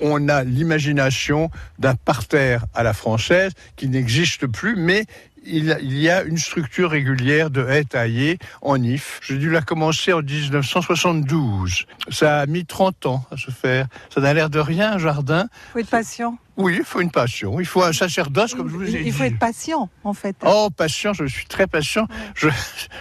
on 0.00 0.28
a 0.28 0.44
l'imagination 0.44 1.50
d'un 1.78 1.94
parterre 1.94 2.64
à 2.74 2.82
la 2.82 2.92
française 2.92 3.52
qui 3.76 3.88
n'existe 3.88 4.46
plus, 4.46 4.76
mais 4.76 5.06
il, 5.44 5.98
y 5.98 6.10
a 6.10 6.22
une 6.22 6.36
structure 6.36 6.90
régulière 6.90 7.50
de 7.50 7.66
haies 7.66 7.84
taillées 7.84 8.38
en 8.60 8.82
if. 8.82 9.20
J'ai 9.22 9.38
dû 9.38 9.50
la 9.50 9.62
commencer 9.62 10.12
en 10.12 10.20
1972. 10.20 11.86
Ça 12.10 12.40
a 12.40 12.46
mis 12.46 12.64
30 12.66 13.06
ans 13.06 13.24
à 13.30 13.36
se 13.36 13.50
faire. 13.50 13.86
Ça 14.12 14.20
n'a 14.20 14.34
l'air 14.34 14.50
de 14.50 14.58
rien, 14.58 14.92
un 14.92 14.98
jardin. 14.98 15.48
Il 15.50 15.72
faut 15.72 15.78
être 15.78 15.90
patient. 15.90 16.38
Oui, 16.56 16.76
il 16.78 16.84
faut 16.84 17.00
une 17.00 17.10
passion. 17.10 17.60
Il 17.60 17.66
faut 17.66 17.82
un 17.82 17.92
sacerdoce, 17.92 18.54
comme 18.54 18.68
je 18.68 18.74
vous 18.74 18.82
ai 18.82 18.98
dit. 19.02 19.06
Il 19.06 19.12
faut 19.12 19.24
être 19.24 19.38
patient, 19.38 19.88
en 20.04 20.12
fait. 20.12 20.36
Oh, 20.44 20.68
patient, 20.76 21.12
je 21.12 21.24
suis 21.24 21.46
très 21.46 21.66
patient. 21.66 22.06
je 22.34 22.48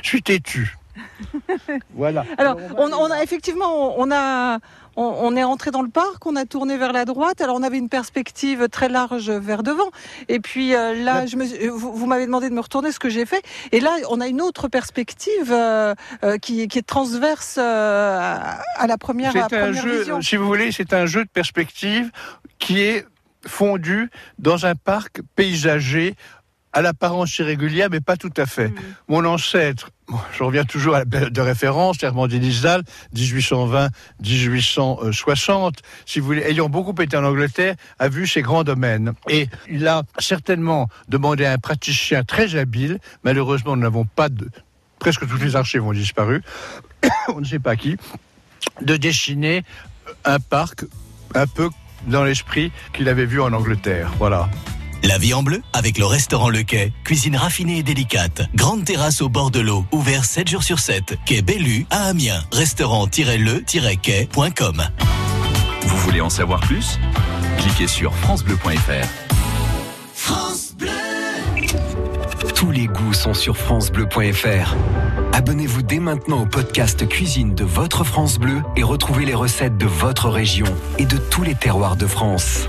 suis 0.04 0.22
têtu. 0.22 0.78
voilà. 1.96 2.26
Alors, 2.38 2.58
on, 2.78 3.12
a 3.12 3.24
effectivement, 3.24 4.00
on 4.00 4.12
a, 4.12 4.60
on, 4.98 5.36
est 5.36 5.44
rentré 5.44 5.72
dans 5.72 5.84
le 5.84 5.90
parc, 5.90 6.26
on 6.26 6.36
a 6.36 6.46
tourné 6.46 6.78
vers 6.78 6.92
la 6.92 7.06
droite. 7.06 7.42
Alors, 7.42 7.56
on 7.56 7.64
avait 7.64 7.78
une 7.78 7.90
perspective 7.90 8.68
très 8.70 8.90
large 8.90 9.30
vers 9.30 9.64
devant. 9.64 9.90
Et 10.28 10.40
puis 10.40 10.74
euh, 10.74 10.94
là, 10.96 11.26
je 11.26 11.36
me, 11.36 11.70
vous, 11.70 12.06
m'avez 12.08 12.26
demandé 12.26 12.50
de 12.50 12.54
me 12.54 12.60
retourner, 12.60 12.92
ce 12.92 13.00
que 13.00 13.10
j'ai 13.10 13.26
fait. 13.26 13.44
Et 13.72 13.80
là, 13.80 13.96
on 14.10 14.20
a 14.20 14.28
une 14.28 14.42
autre 14.42 14.68
perspective 14.68 15.52
euh, 15.52 15.94
euh, 16.24 16.38
qui, 16.38 16.62
est 16.62 16.88
transverse 16.88 17.58
à 17.58 18.88
la 18.88 18.98
première, 18.98 19.32
c'est 19.32 19.54
un 19.54 19.72
jeu, 19.72 20.06
Si 20.22 20.36
vous 20.36 20.46
voulez, 20.46 20.72
c'est 20.72 20.94
un 20.94 21.06
jeu 21.06 21.24
de 21.24 21.30
perspective 21.30 22.12
qui 22.60 22.82
est 22.82 23.06
fondu 23.46 24.10
dans 24.40 24.66
un 24.66 24.76
parc 24.76 25.22
paysager 25.36 26.16
à 26.78 26.82
l'apparence 26.84 27.40
irrégulière, 27.40 27.88
mais 27.90 28.02
pas 28.02 28.18
tout 28.18 28.34
à 28.38 28.46
fait. 28.46 28.68
Mm. 28.68 28.76
Mon 29.08 29.26
ancêtre, 29.26 29.90
je 30.32 30.44
reviens 30.44 30.64
toujours 30.64 30.94
à 30.94 31.00
la 31.00 31.08
période 31.08 31.34
de 31.34 31.42
référence, 31.42 32.04
Herman 32.04 32.28
Disdal, 32.28 32.84
1820-1860, 33.16 35.78
si 36.06 36.20
vous 36.20 36.28
voulez, 36.28 36.44
ayant 36.44 36.70
beaucoup 36.70 36.94
été 37.02 37.18
en 37.18 37.24
Angleterre, 37.24 37.74
a 37.98 38.10
vu 38.10 38.28
ces 38.28 38.44
grands 38.44 38.64
domaines. 38.64 39.14
Et 39.28 39.48
il 39.68 39.88
a 39.88 40.04
certainement 40.20 40.88
demandé 41.10 41.46
à 41.46 41.54
un 41.54 41.58
praticien 41.58 42.24
très 42.24 42.56
habile, 42.56 43.00
malheureusement 43.24 43.76
nous 43.76 43.82
n'avons 43.82 44.06
pas 44.06 44.30
de... 44.30 44.48
Presque 45.00 45.28
toutes 45.28 45.42
les 45.42 45.56
archives 45.56 45.84
ont 45.84 45.94
disparu, 45.94 46.44
on 47.30 47.40
ne 47.40 47.46
sait 47.46 47.58
pas 47.58 47.76
qui, 47.76 47.98
de 48.82 48.98
dessiner 48.98 49.64
un 50.26 50.40
parc 50.40 50.86
un 51.34 51.48
peu 51.48 51.70
dans 52.06 52.24
l'esprit 52.24 52.72
qu'il 52.94 53.10
avait 53.10 53.26
vu 53.26 53.42
en 53.42 53.52
Angleterre. 53.52 54.12
Voilà. 54.20 54.48
La 55.04 55.18
vie 55.18 55.34
en 55.34 55.44
bleu 55.44 55.62
avec 55.74 55.98
le 55.98 56.06
restaurant 56.06 56.48
Le 56.50 56.64
Quai. 56.64 56.94
Cuisine 57.04 57.36
raffinée 57.36 57.80
et 57.80 57.84
délicate. 57.84 58.44
Grande 58.56 58.86
terrasse 58.86 59.22
au 59.22 59.28
bord 59.30 59.52
de 59.52 59.60
l'eau. 59.60 59.86
Ouvert 59.92 60.24
7 60.26 60.48
jours 60.48 60.64
sur 60.64 60.80
7. 60.80 61.18
Quai 61.26 61.42
Bellu 61.42 61.86
à 61.90 62.04
Amiens. 62.06 62.42
Restaurant-le-quai.com. 62.52 64.84
Vous 65.82 65.98
voulez 65.98 66.22
en 66.22 66.30
savoir 66.30 66.60
plus? 66.62 66.98
Cliquez 67.60 67.88
sur 67.88 68.16
francebleu.fr. 68.16 69.08
France 70.14 70.74
Bleu 70.78 70.90
Tous 72.56 72.72
les 72.72 72.88
goûts 72.88 73.14
sont 73.14 73.34
sur 73.34 73.58
francebleu.fr. 73.58 74.76
Abonnez-vous 75.38 75.84
dès 75.84 76.00
maintenant 76.00 76.42
au 76.42 76.46
podcast 76.48 77.08
Cuisine 77.08 77.54
de 77.54 77.64
votre 77.64 78.04
France 78.04 78.40
Bleu 78.40 78.64
et 78.76 78.82
retrouvez 78.82 79.24
les 79.24 79.36
recettes 79.36 79.78
de 79.78 79.86
votre 79.86 80.30
région 80.30 80.66
et 80.98 81.06
de 81.06 81.18
tous 81.18 81.44
les 81.44 81.54
terroirs 81.54 81.96
de 81.96 82.08
France. 82.08 82.68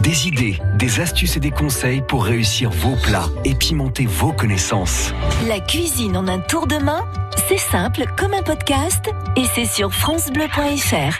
Des 0.00 0.28
idées, 0.28 0.58
des 0.74 1.00
astuces 1.00 1.38
et 1.38 1.40
des 1.40 1.50
conseils 1.50 2.02
pour 2.02 2.26
réussir 2.26 2.68
vos 2.68 2.94
plats 2.94 3.30
et 3.46 3.54
pimenter 3.54 4.04
vos 4.04 4.32
connaissances. 4.32 5.14
La 5.48 5.60
cuisine 5.60 6.14
en 6.14 6.28
un 6.28 6.40
tour 6.40 6.66
de 6.66 6.76
main, 6.76 7.06
c'est 7.48 7.56
simple 7.56 8.04
comme 8.18 8.34
un 8.34 8.42
podcast 8.42 9.10
et 9.34 9.46
c'est 9.54 9.64
sur 9.64 9.90
francebleu.fr. 9.90 11.16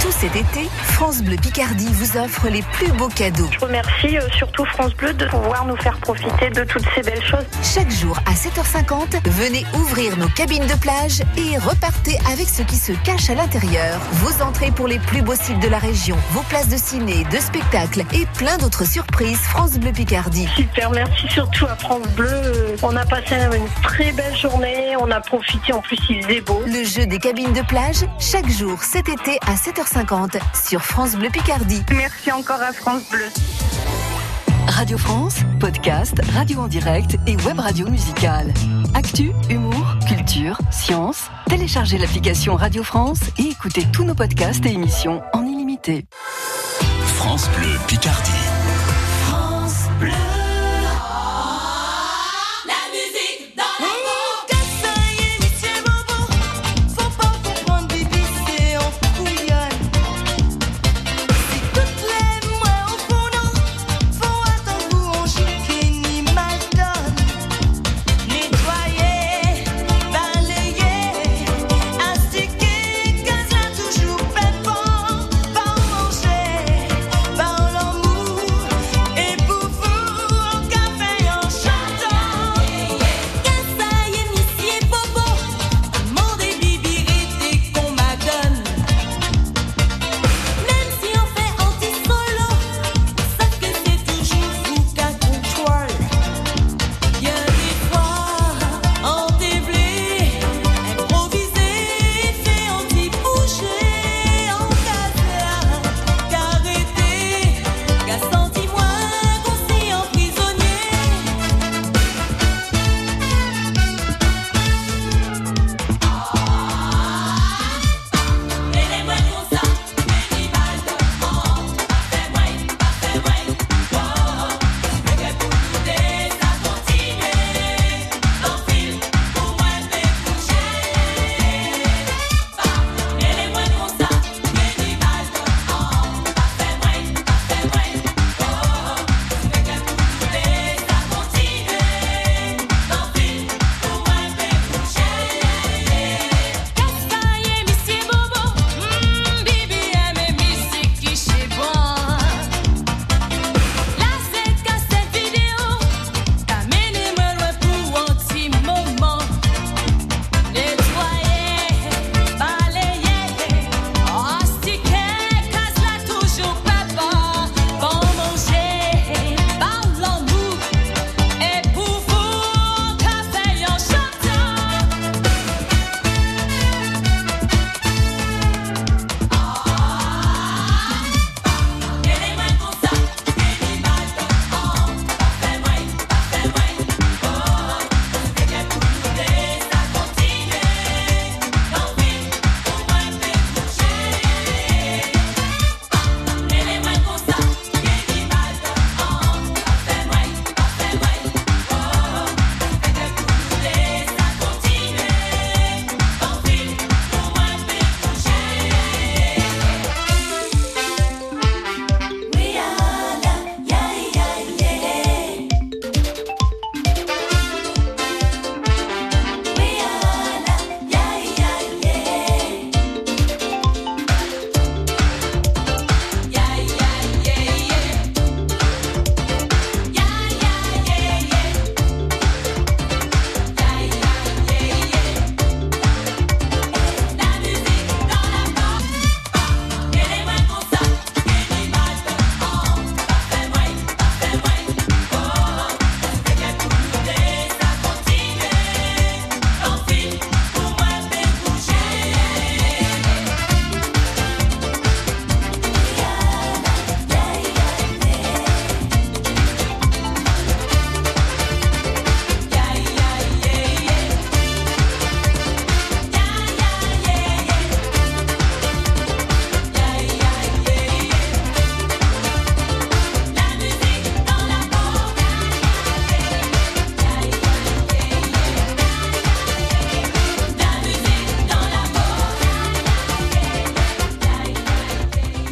Tout 0.00 0.12
cet 0.12 0.34
été, 0.34 0.66
France 0.82 1.22
Bleu 1.22 1.36
Picardie 1.36 1.92
vous 1.92 2.16
offre 2.16 2.48
les 2.48 2.62
plus 2.62 2.90
beaux 2.92 3.08
cadeaux. 3.08 3.48
Je 3.52 3.58
remercie 3.58 4.16
euh, 4.16 4.26
surtout 4.30 4.64
France 4.64 4.94
Bleu 4.94 5.12
de 5.12 5.26
pouvoir 5.26 5.66
nous 5.66 5.76
faire 5.76 5.98
profiter 5.98 6.48
de 6.48 6.64
toutes 6.64 6.86
ces 6.94 7.02
belles 7.02 7.22
choses. 7.22 7.44
Chaque 7.62 7.90
jour 7.90 8.18
à 8.24 8.32
7h50, 8.32 9.20
venez 9.26 9.66
ouvrir 9.74 10.16
nos 10.16 10.28
cabines 10.28 10.66
de 10.66 10.74
plage 10.80 11.20
et 11.36 11.58
repartez 11.58 12.16
avec 12.32 12.48
ce 12.48 12.62
qui 12.62 12.76
se 12.76 12.92
cache 13.04 13.28
à 13.28 13.34
l'intérieur. 13.34 14.00
Vos 14.12 14.42
entrées 14.42 14.70
pour 14.70 14.88
les 14.88 14.98
plus 15.00 15.20
beaux 15.20 15.34
sites 15.34 15.60
de 15.60 15.68
la 15.68 15.78
région, 15.78 16.16
vos 16.30 16.42
places 16.48 16.68
de 16.68 16.78
ciné, 16.78 17.24
de 17.24 17.36
spectacle 17.36 18.02
et 18.14 18.24
plein 18.38 18.56
d'autres 18.56 18.86
surprises 18.86 19.38
France 19.38 19.78
Bleu 19.78 19.92
Picardie. 19.92 20.48
Super, 20.56 20.90
merci 20.92 21.28
surtout 21.28 21.66
à 21.66 21.76
France 21.76 22.08
Bleu. 22.16 22.74
On 22.82 22.96
a 22.96 23.04
passé 23.04 23.34
une 23.34 23.68
très 23.82 24.12
belle 24.12 24.36
journée, 24.36 24.96
on 24.98 25.10
a 25.10 25.20
profité, 25.20 25.74
en 25.74 25.80
plus 25.82 25.98
il 26.08 26.30
est 26.30 26.40
beau. 26.40 26.62
Le 26.66 26.84
jeu 26.84 27.04
des 27.04 27.18
cabines 27.18 27.52
de 27.52 27.62
plage, 27.62 28.06
chaque 28.18 28.48
jour 28.48 28.82
cet 28.82 29.10
été 29.10 29.38
à 29.46 29.54
7h50 29.56 29.89
sur 30.54 30.82
France 30.82 31.16
Bleu 31.16 31.30
Picardie. 31.30 31.82
Merci 31.90 32.30
encore 32.30 32.62
à 32.62 32.72
France 32.72 33.02
Bleu. 33.10 33.26
Radio 34.68 34.96
France, 34.96 35.38
podcast, 35.58 36.20
radio 36.32 36.60
en 36.60 36.68
direct 36.68 37.16
et 37.26 37.36
web 37.44 37.58
radio 37.58 37.88
musicale. 37.88 38.52
Actu, 38.94 39.32
humour, 39.48 39.96
culture, 40.06 40.58
science. 40.70 41.28
Téléchargez 41.48 41.98
l'application 41.98 42.54
Radio 42.54 42.84
France 42.84 43.20
et 43.38 43.48
écoutez 43.50 43.84
tous 43.92 44.04
nos 44.04 44.14
podcasts 44.14 44.64
et 44.64 44.72
émissions 44.72 45.22
en 45.32 45.44
illimité. 45.44 45.92
limité. 45.92 46.06
France 47.16 47.50
Bleu 47.56 47.76
Picardie. 47.88 48.30
France 49.26 49.88
Bleu. 49.98 50.29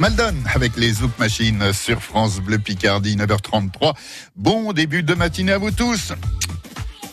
Maldon 0.08 0.36
avec 0.54 0.78
les 0.78 0.90
Zouk 0.90 1.18
Machines 1.18 1.72
sur 1.74 2.02
France 2.02 2.40
Bleu 2.40 2.58
Picardie, 2.58 3.14
9h33. 3.16 3.94
Bon 4.36 4.72
début 4.72 5.02
de 5.02 5.12
matinée 5.12 5.52
à 5.52 5.58
vous 5.58 5.70
tous. 5.70 6.14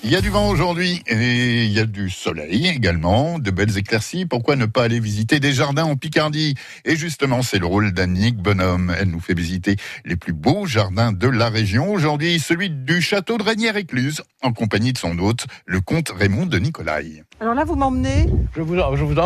Il 0.01 0.12
y 0.12 0.15
a 0.15 0.21
du 0.21 0.29
vent 0.29 0.47
aujourd'hui 0.47 1.03
et 1.05 1.65
il 1.65 1.71
y 1.73 1.79
a 1.81 1.86
du 1.86 2.10
soleil 2.10 2.67
également, 2.67 3.38
de 3.38 3.51
belles 3.51 3.77
éclaircies. 3.77 4.25
Pourquoi 4.25 4.55
ne 4.55 4.65
pas 4.65 4.84
aller 4.84 5.01
visiter 5.01 5.41
des 5.41 5.51
jardins 5.51 5.84
en 5.84 5.97
Picardie? 5.97 6.55
Et 6.86 6.95
justement, 6.95 7.41
c'est 7.41 7.60
le 7.60 7.65
rôle 7.65 7.91
d'Annick 7.91 8.38
Bonhomme. 8.38 8.95
Elle 8.97 9.10
nous 9.10 9.19
fait 9.19 9.34
visiter 9.34 9.75
les 10.05 10.15
plus 10.15 10.34
beaux 10.34 10.65
jardins 10.65 11.12
de 11.12 11.27
la 11.27 11.49
région. 11.49 11.91
Aujourd'hui, 11.91 12.39
celui 12.39 12.69
du 12.69 13.01
château 13.01 13.38
de 13.38 13.43
Régnière-Écluse, 13.43 14.21
en 14.41 14.53
compagnie 14.53 14.93
de 14.93 14.97
son 14.97 15.19
hôte, 15.19 15.47
le 15.65 15.81
comte 15.81 16.12
Raymond 16.12 16.45
de 16.45 16.60
Nicolai. 16.60 17.23
Alors 17.41 17.55
là, 17.55 17.65
vous 17.65 17.75
m'emmenez 17.75 18.27
Je 18.55 18.62
vous 18.62 18.79
en, 18.79 18.95
je 18.95 19.03
vous 19.03 19.19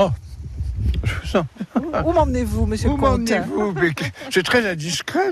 vous 1.75 2.09
Où 2.09 2.13
m'emmenez-vous, 2.13 2.65
monsieur 2.65 2.89
Où 2.89 2.97
m'emmenez-vous 2.97 3.73
que- 3.73 4.03
C'est 4.31 4.43
très 4.43 4.67
indiscret. 4.69 5.31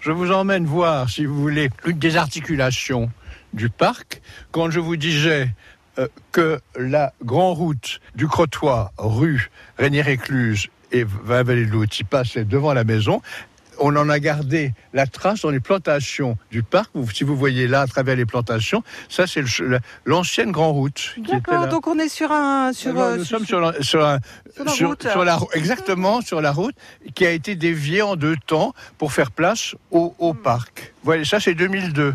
Je, 0.00 0.12
vous 0.12 0.30
emmène 0.32 0.64
voir, 0.66 1.08
si 1.10 1.24
vous 1.24 1.40
voulez, 1.40 1.70
une 1.86 1.98
des 1.98 2.16
articulations 2.16 3.10
du 3.52 3.68
parc. 3.68 4.22
Quand 4.52 4.70
je 4.70 4.80
vous 4.80 4.96
disais 4.96 5.50
euh, 5.98 6.08
que 6.32 6.60
la 6.78 7.12
grande 7.24 7.56
route 7.56 8.00
du 8.14 8.26
Crotoy, 8.28 8.90
rue 8.98 9.50
Rainière-Écluse 9.78 10.68
et 10.92 11.04
Vallée 11.04 11.66
de 11.66 11.70
l'Outi 11.70 12.04
passait 12.04 12.44
devant 12.44 12.72
la 12.72 12.84
maison, 12.84 13.22
on 13.80 13.96
en 13.96 14.08
a 14.08 14.18
gardé 14.20 14.72
la 14.92 15.06
trace 15.06 15.40
dans 15.42 15.50
les 15.50 15.60
plantations 15.60 16.36
du 16.50 16.62
parc. 16.62 16.90
Si 17.14 17.24
vous 17.24 17.36
voyez 17.36 17.66
là, 17.66 17.80
à 17.82 17.86
travers 17.86 18.16
les 18.16 18.26
plantations, 18.26 18.82
ça 19.08 19.26
c'est 19.26 19.42
l'ancienne 20.04 20.52
Grand 20.52 20.72
Route. 20.72 21.14
D'accord, 21.18 21.66
donc 21.68 21.86
on 21.86 21.98
est 21.98 22.08
sur 22.08 22.30
un. 22.30 22.72
Sur, 22.72 22.90
Alors, 22.92 23.02
euh, 23.04 23.16
nous 23.16 23.24
sur- 23.24 23.38
sommes 23.38 23.46
sur, 23.46 23.60
la- 23.60 23.82
sur 23.82 24.04
un- 24.06 24.18
Sur 24.54 24.64
la 24.64 24.86
route. 24.88 25.08
sur 25.08 25.24
la 25.24 25.36
rou- 25.36 25.48
exactement 25.54 26.20
sur 26.20 26.40
la 26.40 26.52
route 26.52 26.74
qui 27.14 27.26
a 27.26 27.30
été 27.30 27.56
déviée 27.56 28.02
en 28.02 28.16
deux 28.16 28.36
temps 28.46 28.72
pour 28.98 29.12
faire 29.12 29.30
place 29.30 29.74
au, 29.90 30.14
au 30.18 30.34
parc. 30.34 30.92
Voilà, 31.02 31.24
ça 31.24 31.40
c'est 31.40 31.54
2002 31.54 32.14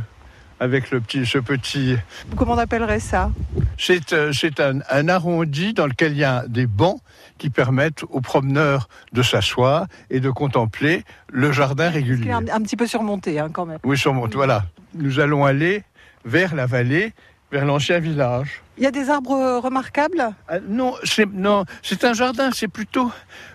avec 0.60 0.92
le 0.92 1.02
petit, 1.02 1.26
ce 1.26 1.38
petit. 1.38 1.98
Comment 2.36 2.54
on 2.54 2.58
appellerait 2.58 3.00
ça? 3.00 3.32
C'est 3.78 4.14
euh, 4.14 4.32
un, 4.60 4.80
un 4.90 5.10
arrondi 5.10 5.74
dans 5.74 5.88
lequel 5.88 6.14
il 6.14 6.20
y 6.20 6.24
a 6.24 6.46
des 6.48 6.66
bancs 6.68 7.00
qui 7.38 7.50
permettent 7.50 8.04
aux 8.10 8.22
promeneurs 8.22 8.88
de 9.12 9.22
s'asseoir 9.22 9.88
et 10.10 10.20
de 10.20 10.30
contempler 10.30 11.04
le 11.30 11.52
jardin 11.52 11.90
régulier. 11.90 12.32
un, 12.32 12.48
un 12.48 12.62
petit 12.62 12.78
peu 12.78 12.88
surmonté 12.88 13.40
hein, 13.40 13.50
quand 13.52 13.66
même? 13.66 13.80
Oui, 13.84 13.98
sur 13.98 14.14
mon- 14.14 14.28
voilà. 14.28 14.66
Nous 14.94 15.20
allons 15.20 15.44
aller 15.46 15.84
vers 16.24 16.56
la 16.56 16.66
vallée, 16.66 17.14
vers 17.52 17.66
l'ancien 17.66 18.00
village. 18.00 18.62
Il 18.78 18.84
y 18.84 18.88
a 18.88 18.92
des 18.92 19.10
arbres 19.10 19.60
remarquables? 19.64 20.34
Ah, 20.50 20.60
non, 20.68 20.96
c'est 21.04 21.32
non, 21.32 21.64
c'est 21.82 22.04
un 22.04 22.14
jardin. 22.14 22.50
C'est 22.52 22.68
plutôt 22.68 23.12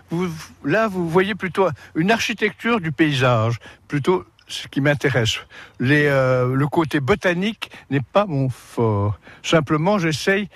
vous, 0.09 0.27
là 0.65 0.87
vous 0.87 1.07
voyez 1.07 1.35
plutôt 1.35 1.67
une 1.95 2.11
architecture 2.11 2.79
du 2.81 2.91
paysage, 2.91 3.59
plutôt 3.87 4.25
ce 4.51 4.67
qui 4.67 4.81
m'intéresse. 4.81 5.37
Euh, 5.81 6.53
le 6.53 6.67
côté 6.67 6.99
botanique 6.99 7.71
n'est 7.89 8.01
pas 8.01 8.25
mon 8.25 8.49
fort. 8.49 9.19
Simplement, 9.43 9.99
j'essaye. 9.99 10.49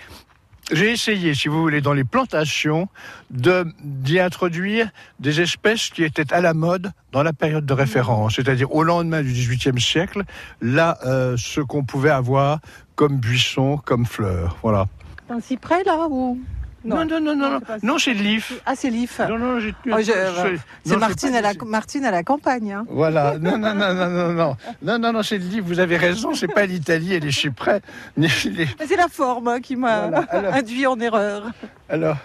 J'ai 0.72 0.92
essayé, 0.92 1.36
si 1.36 1.48
vous 1.48 1.62
voulez, 1.62 1.80
dans 1.80 1.94
les 1.94 2.04
plantations, 2.04 2.88
de 3.30 3.68
d'y 3.84 4.20
introduire 4.20 4.90
des 5.20 5.40
espèces 5.40 5.90
qui 5.90 6.04
étaient 6.04 6.34
à 6.34 6.42
la 6.42 6.56
mode 6.56 6.92
dans 7.12 7.22
la 7.22 7.34
période 7.34 7.68
de 7.68 7.74
référence, 7.74 8.36
c'est-à-dire 8.36 8.74
au 8.74 8.82
lendemain 8.82 9.22
du 9.22 9.32
XVIIIe 9.32 9.80
siècle, 9.80 10.24
là, 10.62 10.98
euh, 11.06 11.38
ce 11.38 11.62
qu'on 11.62 11.84
pouvait 11.84 12.10
avoir 12.10 12.60
comme 12.96 13.18
buissons, 13.18 13.78
comme 13.78 14.08
fleurs. 14.08 14.58
Voilà. 14.64 14.88
Un 15.30 15.40
cyprès 15.40 15.84
là 15.84 16.08
ou? 16.10 16.40
Non, 16.86 17.06
non, 17.06 17.19
non, 17.19 17.36
non, 17.36 17.50
non, 17.52 17.60
non 17.82 17.98
chez 17.98 18.13
Leaf. 18.13 18.54
Ah, 18.65 18.74
c'est 18.76 18.89
Leaf. 18.89 19.19
Non, 19.19 19.39
non, 19.39 19.60
j'ai. 19.60 19.74
Oh, 19.88 19.95
euh, 19.98 20.58
c'est 20.86 20.98
Martine, 20.98 21.36
à 21.36 21.41
la... 21.41 21.54
Martine 21.65 22.06
à 22.06 22.12
la 22.12 22.24
campagne. 22.24 22.71
Hein. 22.71 22.86
Voilà. 22.89 23.36
Non, 23.45 23.58
non, 23.58 23.76
non, 23.76 23.93
non, 23.93 24.10
non, 24.10 24.34
non. 24.34 24.58
Non, 24.82 25.00
non, 25.00 25.13
non, 25.13 25.21
chez 25.21 25.38
Leaf, 25.38 25.63
vous 25.63 25.80
avez 25.80 25.98
raison, 25.98 26.34
c'est 26.34 26.48
pas 26.48 26.65
l'Italie 26.65 27.13
et 27.13 27.19
les 27.26 27.32
Chyprais. 27.32 27.82
Les... 28.17 28.30
C'est 28.30 28.95
la 28.95 29.08
forme 29.08 29.48
hein, 29.48 29.62
qui 29.62 29.76
m'a 29.76 30.06
alors... 30.30 30.54
induit 30.54 30.88
en 30.88 31.00
erreur. 31.00 31.52
Alors, 31.89 32.17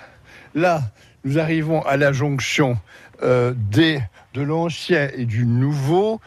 là, 0.54 0.82
nous 1.24 1.38
arrivons 1.38 1.82
à 1.82 1.96
la 1.96 2.12
jonction 2.12 2.78
euh, 3.22 3.52
des, 3.56 4.00
de 4.34 4.42
l'ancien 4.42 5.08
et 5.14 5.24
du 5.24 5.46
nouveau. 5.46 6.20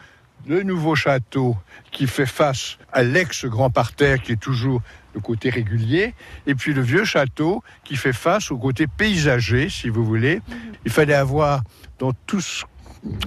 Le 0.46 0.62
nouveau 0.62 0.94
château 0.94 1.56
qui 1.90 2.06
fait 2.06 2.26
face 2.26 2.76
à 2.92 3.02
l'ex-grand 3.02 3.70
parterre 3.70 4.20
qui 4.20 4.32
est 4.32 4.40
toujours 4.40 4.82
le 5.14 5.20
côté 5.20 5.50
régulier, 5.50 6.14
et 6.46 6.54
puis 6.54 6.72
le 6.74 6.82
vieux 6.82 7.04
château 7.04 7.62
qui 7.84 7.96
fait 7.96 8.12
face 8.12 8.50
au 8.50 8.58
côté 8.58 8.86
paysager, 8.86 9.68
si 9.68 9.88
vous 9.88 10.04
voulez. 10.04 10.40
Il 10.84 10.90
fallait 10.92 11.14
avoir 11.14 11.62
dans 11.98 12.12
tous 12.26 12.64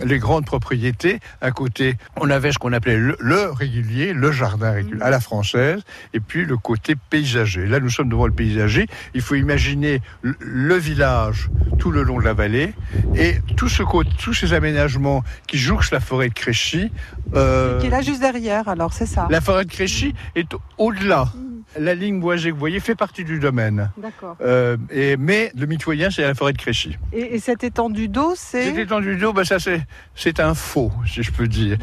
les 0.03 0.17
grandes 0.17 0.43
propriétés, 0.43 1.19
un 1.39 1.51
côté, 1.51 1.97
on 2.19 2.31
avait 2.31 2.51
ce 2.51 2.57
qu'on 2.57 2.73
appelait 2.73 2.97
le, 2.97 3.15
le 3.19 3.51
régulier, 3.51 4.11
le 4.11 4.31
jardin 4.31 4.71
régulier, 4.71 5.03
à 5.03 5.11
la 5.11 5.19
française, 5.19 5.81
et 6.15 6.19
puis 6.19 6.45
le 6.45 6.57
côté 6.57 6.95
paysager. 7.11 7.67
Là, 7.67 7.79
nous 7.79 7.91
sommes 7.91 8.09
devant 8.09 8.25
le 8.25 8.33
paysager. 8.33 8.87
Il 9.13 9.21
faut 9.21 9.35
imaginer 9.35 10.01
le, 10.23 10.35
le 10.39 10.75
village 10.77 11.51
tout 11.77 11.91
le 11.91 12.01
long 12.01 12.17
de 12.19 12.23
la 12.25 12.33
vallée 12.33 12.73
et 13.15 13.35
tout 13.55 13.69
ce, 13.69 13.83
cô- 13.83 14.03
tous 14.03 14.33
ces 14.33 14.53
aménagements 14.53 15.23
qui 15.47 15.59
jouxtent 15.59 15.91
la 15.93 15.99
forêt 15.99 16.29
de 16.29 16.33
Créchy. 16.33 16.91
euh, 17.35 17.79
Qui 17.79 17.85
est 17.85 17.91
là 17.91 18.01
juste 18.01 18.21
derrière, 18.21 18.67
alors 18.69 18.93
c'est 18.93 19.05
ça. 19.05 19.27
la 19.29 19.41
forêt 19.41 19.65
de 19.65 19.69
Créchy 19.71 20.15
est 20.35 20.51
au- 20.55 20.61
au-delà. 20.79 21.31
La 21.79 21.95
ligne 21.95 22.19
boisée 22.19 22.49
que 22.49 22.53
vous 22.53 22.59
voyez 22.59 22.79
fait 22.79 22.95
partie 22.95 23.23
du 23.23 23.39
domaine. 23.39 23.89
D'accord. 23.97 24.35
Euh, 24.41 24.77
et, 24.91 25.17
mais 25.17 25.51
le 25.57 25.65
mitoyen, 25.65 26.09
c'est 26.09 26.21
la 26.23 26.33
forêt 26.33 26.53
de 26.53 26.57
Créchy. 26.57 26.97
Et, 27.13 27.35
et 27.35 27.39
cette 27.39 27.63
étendue 27.63 28.07
d'eau, 28.07 28.33
c'est. 28.35 28.63
Cette 28.63 28.77
étendue 28.77 29.15
d'eau, 29.17 29.33
ben 29.33 29.43
ça 29.43 29.59
c'est 29.59 29.85
c'est 30.15 30.39
un 30.39 30.53
faux, 30.53 30.91
si 31.05 31.23
je 31.23 31.31
peux 31.31 31.47
dire. 31.47 31.77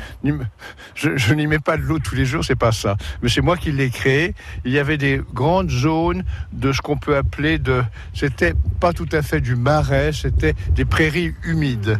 Je, 0.95 1.17
je 1.17 1.35
n'y 1.35 1.47
mets 1.47 1.59
pas 1.59 1.77
de 1.77 1.83
l'eau 1.83 1.99
tous 1.99 2.15
les 2.15 2.25
jours, 2.25 2.45
c'est 2.45 2.57
pas 2.59 2.73
ça. 2.73 2.97
Mais 3.23 3.29
c'est 3.29 3.41
moi 3.41 3.57
qui 3.57 3.73
l'ai 3.73 3.91
créé. 3.91 4.35
Il 4.65 4.73
y 4.73 4.79
avait 4.79 4.97
des 4.99 5.21
grandes 5.33 5.71
zones 5.71 6.25
de 6.53 6.73
ce 6.73 6.81
qu'on 6.81 6.97
peut 6.97 7.17
appeler 7.17 7.59
de. 7.59 7.83
C'était 8.15 8.55
pas 8.81 8.93
tout 8.93 9.09
à 9.13 9.23
fait 9.23 9.41
du 9.41 9.57
marais, 9.57 10.13
c'était 10.13 10.55
des 10.71 10.85
prairies 10.85 11.35
humides. 11.45 11.99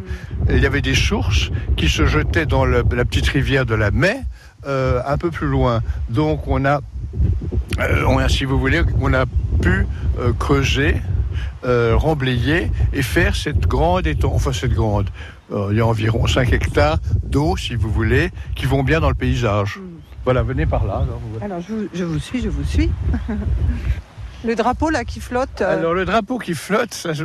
Et 0.49 0.57
il 0.57 0.63
y 0.63 0.67
avait 0.67 0.83
des 0.83 0.95
sources 0.95 1.51
qui 1.77 1.89
se 1.89 2.07
jetaient 2.07 2.47
dans 2.47 2.65
le- 2.65 2.85
la 2.95 3.05
petite 3.05 3.29
rivière 3.29 3.67
de 3.67 3.75
la 3.75 3.91
Mai, 3.91 4.17
euh, 4.67 5.01
un 5.07 5.19
peu 5.19 5.31
plus 5.31 5.47
loin. 5.47 5.83
Donc 6.09 6.47
on 6.49 6.65
a, 6.65 6.81
on 8.07 8.19
a, 8.19 8.29
si 8.29 8.45
vous 8.45 8.59
voulez, 8.59 8.83
on 9.01 9.13
a 9.15 9.25
pu 9.63 9.87
euh, 10.19 10.33
creuser 10.39 10.97
euh, 11.65 11.95
remblayer 11.97 12.71
et 12.93 13.03
faire 13.03 13.35
cette 13.35 13.67
grande 13.67 14.07
étendue, 14.07 14.35
enfin 14.35 14.53
cette 14.53 14.75
grande, 14.75 15.09
euh, 15.53 15.69
il 15.71 15.79
y 15.79 15.81
a 15.81 15.87
environ 15.87 16.27
5 16.27 16.53
hectares 16.53 16.99
d'eau, 17.25 17.57
si 17.57 17.75
vous 17.75 17.91
voulez, 17.91 18.31
qui 18.55 18.67
vont 18.67 18.83
bien 18.83 19.01
dans 19.01 19.09
le 19.09 19.15
paysage. 19.15 19.81
Voilà, 20.25 20.43
venez 20.43 20.67
par 20.67 20.85
là. 20.87 21.05
alors, 21.43 21.61
je 21.67 21.73
vous, 21.75 21.89
je 21.95 22.05
vous 22.05 22.19
suis, 22.19 22.41
je 22.43 22.49
vous 22.49 22.65
suis. 22.65 22.91
Le 24.45 24.55
drapeau 24.55 24.91
là 24.91 25.05
qui 25.07 25.21
flotte. 25.21 25.63
euh, 25.63 25.79
Alors 25.79 25.95
le 25.95 26.05
drapeau 26.05 26.39
qui 26.39 26.53
flotte, 26.53 26.93
ça, 26.93 27.15
je- 27.15 27.25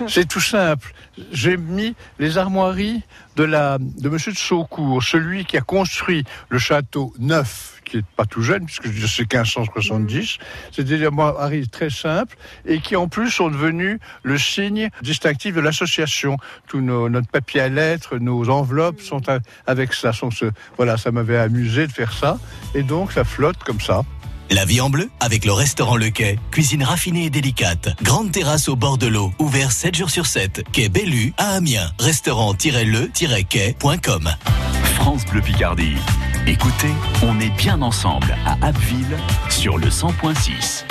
c'est 0.08 0.26
tout 0.28 0.40
simple. 0.40 0.92
J'ai 1.32 1.56
mis 1.56 1.94
les 2.18 2.38
armoiries 2.38 3.02
de 3.36 3.44
la 3.44 3.78
de 3.78 4.08
Monsieur 4.08 4.32
de 4.32 4.36
Saucourt, 4.38 5.02
celui 5.02 5.44
qui 5.44 5.56
a 5.56 5.60
construit 5.60 6.24
le 6.48 6.58
château 6.58 7.12
neuf, 7.18 7.80
qui 7.84 7.98
est 7.98 8.04
pas 8.16 8.24
tout 8.26 8.42
jeune 8.42 8.64
puisque 8.66 8.86
c'est 9.08 9.22
1570. 9.32 10.38
C'est 10.72 10.84
des 10.84 11.04
armoiries 11.04 11.68
très 11.68 11.90
simples 11.90 12.36
et 12.66 12.80
qui 12.80 12.96
en 12.96 13.08
plus 13.08 13.30
sont 13.30 13.48
devenus 13.50 13.98
le 14.22 14.38
signe 14.38 14.88
distinctif 15.02 15.54
de 15.54 15.60
l'association. 15.60 16.36
Tout 16.68 16.80
nos, 16.80 17.08
notre 17.08 17.28
papier 17.28 17.60
à 17.60 17.68
lettres, 17.68 18.18
nos 18.18 18.48
enveloppes 18.50 19.00
sont 19.00 19.28
a- 19.28 19.38
avec 19.66 19.92
ça. 19.94 20.12
Sont 20.12 20.30
ce, 20.30 20.46
voilà, 20.76 20.96
ça 20.96 21.10
m'avait 21.12 21.38
amusé 21.38 21.86
de 21.86 21.92
faire 21.92 22.12
ça 22.12 22.38
et 22.74 22.82
donc 22.82 23.12
ça 23.12 23.24
flotte 23.24 23.62
comme 23.64 23.80
ça. 23.80 24.02
La 24.50 24.64
vie 24.64 24.80
en 24.80 24.90
bleu 24.90 25.08
avec 25.20 25.44
le 25.44 25.52
restaurant 25.52 25.94
Le 25.96 26.10
Quai. 26.10 26.40
Cuisine 26.50 26.82
raffinée 26.82 27.26
et 27.26 27.30
délicate. 27.30 27.90
Grande 28.02 28.32
terrasse 28.32 28.68
au 28.68 28.74
bord 28.76 28.98
de 28.98 29.06
l'eau. 29.06 29.32
Ouvert 29.38 29.72
7 29.72 29.94
jours 29.94 30.10
sur 30.10 30.26
7. 30.26 30.64
Quai 30.72 30.88
Bellu 30.88 31.32
à 31.38 31.54
Amiens. 31.54 31.92
Restaurant-le-quai.com. 31.98 34.30
France 34.96 35.24
Bleu 35.26 35.40
Picardie. 35.40 35.94
Écoutez, 36.46 36.92
on 37.22 37.38
est 37.40 37.56
bien 37.56 37.80
ensemble 37.82 38.36
à 38.44 38.56
Abbeville 38.66 39.16
sur 39.48 39.78
le 39.78 39.88
100.6. 39.88 40.84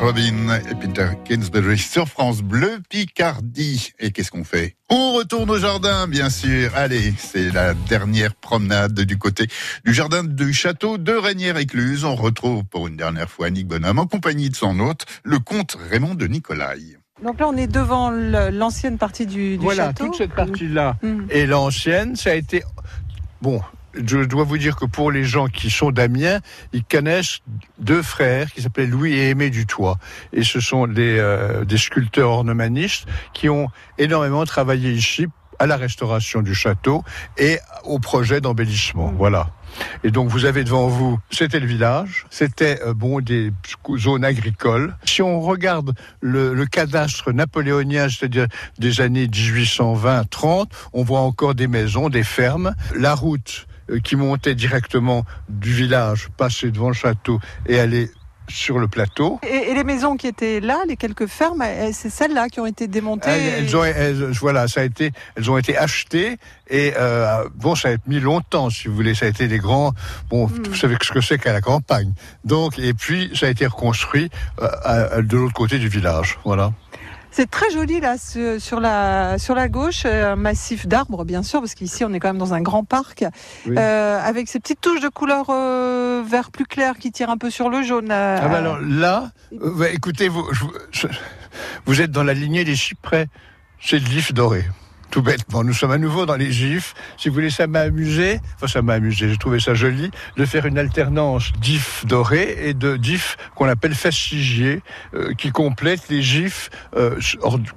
Robin 0.00 0.58
et 0.70 0.74
Peter 0.74 1.08
Kingsbury 1.24 1.78
sur 1.78 2.08
France 2.08 2.42
Bleu 2.42 2.80
Picardie. 2.88 3.92
Et 3.98 4.10
qu'est-ce 4.10 4.30
qu'on 4.30 4.44
fait? 4.44 4.76
On 4.90 5.12
retourne 5.14 5.48
au 5.50 5.58
jardin, 5.58 6.06
bien 6.08 6.30
sûr. 6.30 6.70
Allez, 6.74 7.14
c'est 7.16 7.50
la 7.52 7.74
dernière 7.74 8.34
promenade 8.34 9.00
du 9.00 9.16
côté 9.18 9.46
du 9.84 9.94
jardin 9.94 10.24
du 10.24 10.52
château 10.52 10.98
de 10.98 11.12
Régnières-Écluse. 11.12 12.04
On 12.04 12.14
retrouve 12.16 12.64
pour 12.64 12.88
une 12.88 12.96
dernière 12.96 13.30
fois 13.30 13.50
Nick 13.50 13.66
Bonhomme 13.66 13.98
en 13.98 14.06
compagnie 14.06 14.50
de 14.50 14.56
son 14.56 14.78
hôte, 14.80 15.06
le 15.22 15.38
comte 15.38 15.76
Raymond 15.90 16.14
de 16.14 16.26
Nicolai. 16.26 16.96
Donc 17.22 17.38
là, 17.40 17.48
on 17.48 17.56
est 17.56 17.66
devant 17.68 18.10
l'ancienne 18.10 18.98
partie 18.98 19.26
du, 19.26 19.56
du 19.56 19.64
Voilà, 19.64 19.86
château. 19.86 20.06
toute 20.06 20.16
cette 20.16 20.34
partie-là 20.34 20.96
Mm. 21.02 21.26
et 21.30 21.46
l'ancienne, 21.46 22.16
ça 22.16 22.30
a 22.30 22.34
été. 22.34 22.62
Bon, 23.40 23.60
je 23.96 24.24
dois 24.24 24.44
vous 24.44 24.58
dire 24.58 24.76
que 24.76 24.84
pour 24.84 25.10
les 25.10 25.24
gens 25.24 25.46
qui 25.46 25.70
sont 25.70 25.90
d'Amiens, 25.90 26.40
ils 26.72 26.84
connaissent 26.84 27.40
deux 27.78 28.02
frères 28.02 28.52
qui 28.52 28.62
s'appelaient 28.62 28.86
Louis 28.86 29.14
et 29.14 29.30
Aimé 29.30 29.50
Dutoit. 29.50 29.98
Et 30.32 30.44
ce 30.44 30.60
sont 30.60 30.86
des, 30.86 31.18
euh, 31.18 31.64
des 31.64 31.78
sculpteurs 31.78 32.30
ornemanistes 32.30 33.06
qui 33.32 33.48
ont 33.48 33.68
énormément 33.98 34.44
travaillé 34.44 34.92
ici 34.92 35.26
à 35.58 35.66
la 35.66 35.76
restauration 35.76 36.42
du 36.42 36.54
château 36.54 37.04
et 37.38 37.58
au 37.84 37.98
projet 37.98 38.40
d'embellissement. 38.40 39.12
Voilà. 39.16 39.50
Et 40.04 40.10
donc 40.10 40.28
vous 40.28 40.44
avez 40.44 40.64
devant 40.64 40.86
vous, 40.86 41.18
c'était 41.30 41.58
le 41.58 41.66
village, 41.66 42.26
c'était 42.30 42.80
euh, 42.82 42.94
bon 42.94 43.20
des 43.20 43.52
zones 43.96 44.24
agricoles. 44.24 44.96
Si 45.04 45.22
on 45.22 45.40
regarde 45.40 45.94
le, 46.20 46.54
le 46.54 46.66
cadastre 46.66 47.32
napoléonien, 47.32 48.08
c'est-à-dire 48.08 48.46
des 48.78 49.00
années 49.00 49.26
1820-30, 49.26 50.66
on 50.92 51.02
voit 51.02 51.20
encore 51.20 51.54
des 51.54 51.66
maisons, 51.66 52.08
des 52.08 52.24
fermes, 52.24 52.74
la 52.94 53.14
route 53.14 53.66
qui 54.02 54.16
montait 54.16 54.54
directement 54.54 55.24
du 55.48 55.72
village, 55.72 56.28
passait 56.36 56.70
devant 56.70 56.88
le 56.88 56.94
château 56.94 57.40
et 57.66 57.78
allait 57.78 58.10
sur 58.46 58.78
le 58.78 58.88
plateau. 58.88 59.40
Et, 59.42 59.70
et 59.70 59.74
les 59.74 59.84
maisons 59.84 60.16
qui 60.18 60.26
étaient 60.26 60.60
là, 60.60 60.82
les 60.86 60.96
quelques 60.98 61.26
fermes, 61.26 61.64
c'est 61.94 62.10
celles-là 62.10 62.50
qui 62.50 62.60
ont 62.60 62.66
été 62.66 62.88
démontées. 62.88 63.30
Elles, 63.30 63.64
elles 63.64 63.74
ont, 63.76 63.84
elles- 63.84 64.30
voilà, 64.38 64.68
ça 64.68 64.82
a 64.82 64.84
été, 64.84 65.12
elles 65.34 65.50
ont 65.50 65.56
été 65.56 65.78
achetées 65.78 66.36
et 66.68 66.92
euh, 66.98 67.44
bon, 67.54 67.74
ça 67.74 67.88
a 67.88 67.92
mis 68.06 68.20
longtemps, 68.20 68.68
si 68.68 68.88
vous 68.88 68.94
voulez. 68.94 69.14
Ça 69.14 69.24
a 69.24 69.28
été 69.30 69.48
des 69.48 69.56
grands, 69.58 69.92
bon, 70.28 70.44
vous 70.44 70.74
savez 70.74 70.96
ce 71.02 71.10
que 71.10 71.22
c'est 71.22 71.38
qu'à 71.38 71.54
la 71.54 71.62
campagne. 71.62 72.12
Donc, 72.44 72.78
et 72.78 72.92
puis 72.92 73.30
ça 73.34 73.46
a 73.46 73.48
été 73.48 73.66
reconstruit 73.66 74.28
euh, 74.60 74.68
à- 74.84 75.14
à- 75.16 75.22
de 75.22 75.36
l'autre 75.38 75.54
côté 75.54 75.78
du 75.78 75.88
village. 75.88 76.38
Voilà. 76.44 76.72
C'est 77.36 77.50
très 77.50 77.68
joli 77.70 77.98
là 77.98 78.14
sur 78.60 78.78
la 78.78 79.38
sur 79.38 79.56
la 79.56 79.68
gauche, 79.68 80.02
euh, 80.06 80.34
un 80.34 80.36
massif 80.36 80.86
d'arbres 80.86 81.24
bien 81.24 81.42
sûr 81.42 81.58
parce 81.58 81.74
qu'ici 81.74 82.04
on 82.04 82.12
est 82.12 82.20
quand 82.20 82.28
même 82.28 82.38
dans 82.38 82.54
un 82.54 82.60
grand 82.60 82.84
parc 82.84 83.24
Oui. 83.66 83.74
euh, 83.76 84.20
avec 84.22 84.46
ces 84.48 84.60
petites 84.60 84.80
touches 84.80 85.00
de 85.00 85.08
couleur 85.08 85.46
euh, 85.50 86.22
vert 86.24 86.52
plus 86.52 86.64
clair 86.64 86.94
qui 86.96 87.10
tirent 87.10 87.30
un 87.30 87.36
peu 87.36 87.50
sur 87.50 87.70
le 87.70 87.82
jaune. 87.82 88.12
euh, 88.12 88.38
Ah 88.40 88.46
ben 88.48 88.54
alors 88.58 88.78
là, 88.80 89.32
bah, 89.50 89.88
écoutez, 89.90 90.28
vous, 90.28 90.46
je- 90.52 90.64
je- 90.92 91.08
vous 91.86 92.00
êtes 92.00 92.12
dans 92.12 92.22
la 92.22 92.34
lignée 92.34 92.62
des 92.64 92.76
cyprès. 92.76 93.26
C'est 93.80 93.98
de 93.98 94.04
l'if 94.08 94.32
doré. 94.32 94.64
Tout 95.10 95.22
bêtement, 95.22 95.62
nous 95.62 95.72
sommes 95.72 95.92
à 95.92 95.98
nouveau 95.98 96.26
dans 96.26 96.36
les 96.36 96.50
gifs. 96.50 96.94
Si 97.16 97.28
vous 97.28 97.34
voulez, 97.34 97.50
ça 97.50 97.66
m'a 97.66 97.80
amusé, 97.80 98.40
enfin 98.56 98.66
ça 98.66 98.82
m'a 98.82 98.94
amusé, 98.94 99.28
j'ai 99.28 99.36
trouvé 99.36 99.60
ça 99.60 99.74
joli, 99.74 100.10
de 100.36 100.44
faire 100.44 100.66
une 100.66 100.78
alternance 100.78 101.52
d'if 101.60 102.04
doré 102.06 102.56
et 102.68 102.74
de 102.74 102.96
d'if 102.96 103.36
qu'on 103.54 103.68
appelle 103.68 103.94
fastigier, 103.94 104.82
euh, 105.14 105.32
qui 105.34 105.50
complète 105.50 106.08
les 106.08 106.22
gifs 106.22 106.70
euh, 106.96 107.18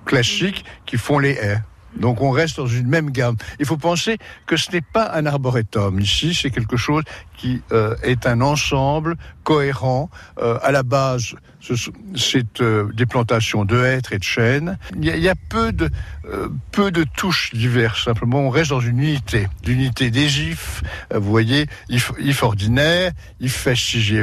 classiques 0.06 0.66
qui 0.86 0.98
font 0.98 1.20
les 1.20 1.32
haies. 1.32 1.62
Donc 2.00 2.22
on 2.22 2.32
reste 2.32 2.58
dans 2.58 2.68
une 2.68 2.88
même 2.88 3.12
gamme. 3.12 3.36
Il 3.60 3.66
faut 3.66 3.78
penser 3.78 4.18
que 4.46 4.58
ce 4.58 4.72
n'est 4.72 4.82
pas 4.82 5.12
un 5.14 5.26
arboretum. 5.26 6.00
Ici, 6.00 6.34
c'est 6.34 6.52
quelque 6.52 6.78
chose 6.78 7.04
qui 7.38 7.62
euh, 7.72 7.96
est 8.04 8.26
un 8.26 8.42
ensemble 8.42 9.16
cohérent. 9.44 10.10
Euh, 10.40 10.58
à 10.62 10.72
la 10.72 10.84
base, 10.84 11.36
c'est 12.16 12.62
euh, 12.62 12.92
des 12.94 13.06
plantations 13.06 13.66
de 13.66 13.84
hêtres 13.84 14.14
et 14.14 14.20
de 14.20 14.24
chênes. 14.24 14.78
Il 14.96 15.06
y 15.06 15.12
a, 15.12 15.16
il 15.16 15.24
y 15.24 15.30
a 15.30 15.36
peu, 15.36 15.72
de, 15.72 15.90
euh, 16.26 16.50
peu 16.72 16.92
de 16.92 17.04
touches 17.16 17.54
diverses. 17.54 18.06
Simplement, 18.06 18.42
on 18.42 18.50
reste 18.50 18.70
dans 18.70 18.80
une 18.80 19.00
unité. 19.00 19.48
L'unité 19.66 20.12
des 20.12 20.30
gifs, 20.30 20.84
euh, 21.14 21.20
vous 21.20 21.30
voyez, 21.30 21.68
if, 21.90 22.12
if 22.20 22.44
ordinaire, 22.44 23.12
if 23.40 23.54
fastigier 23.54 24.22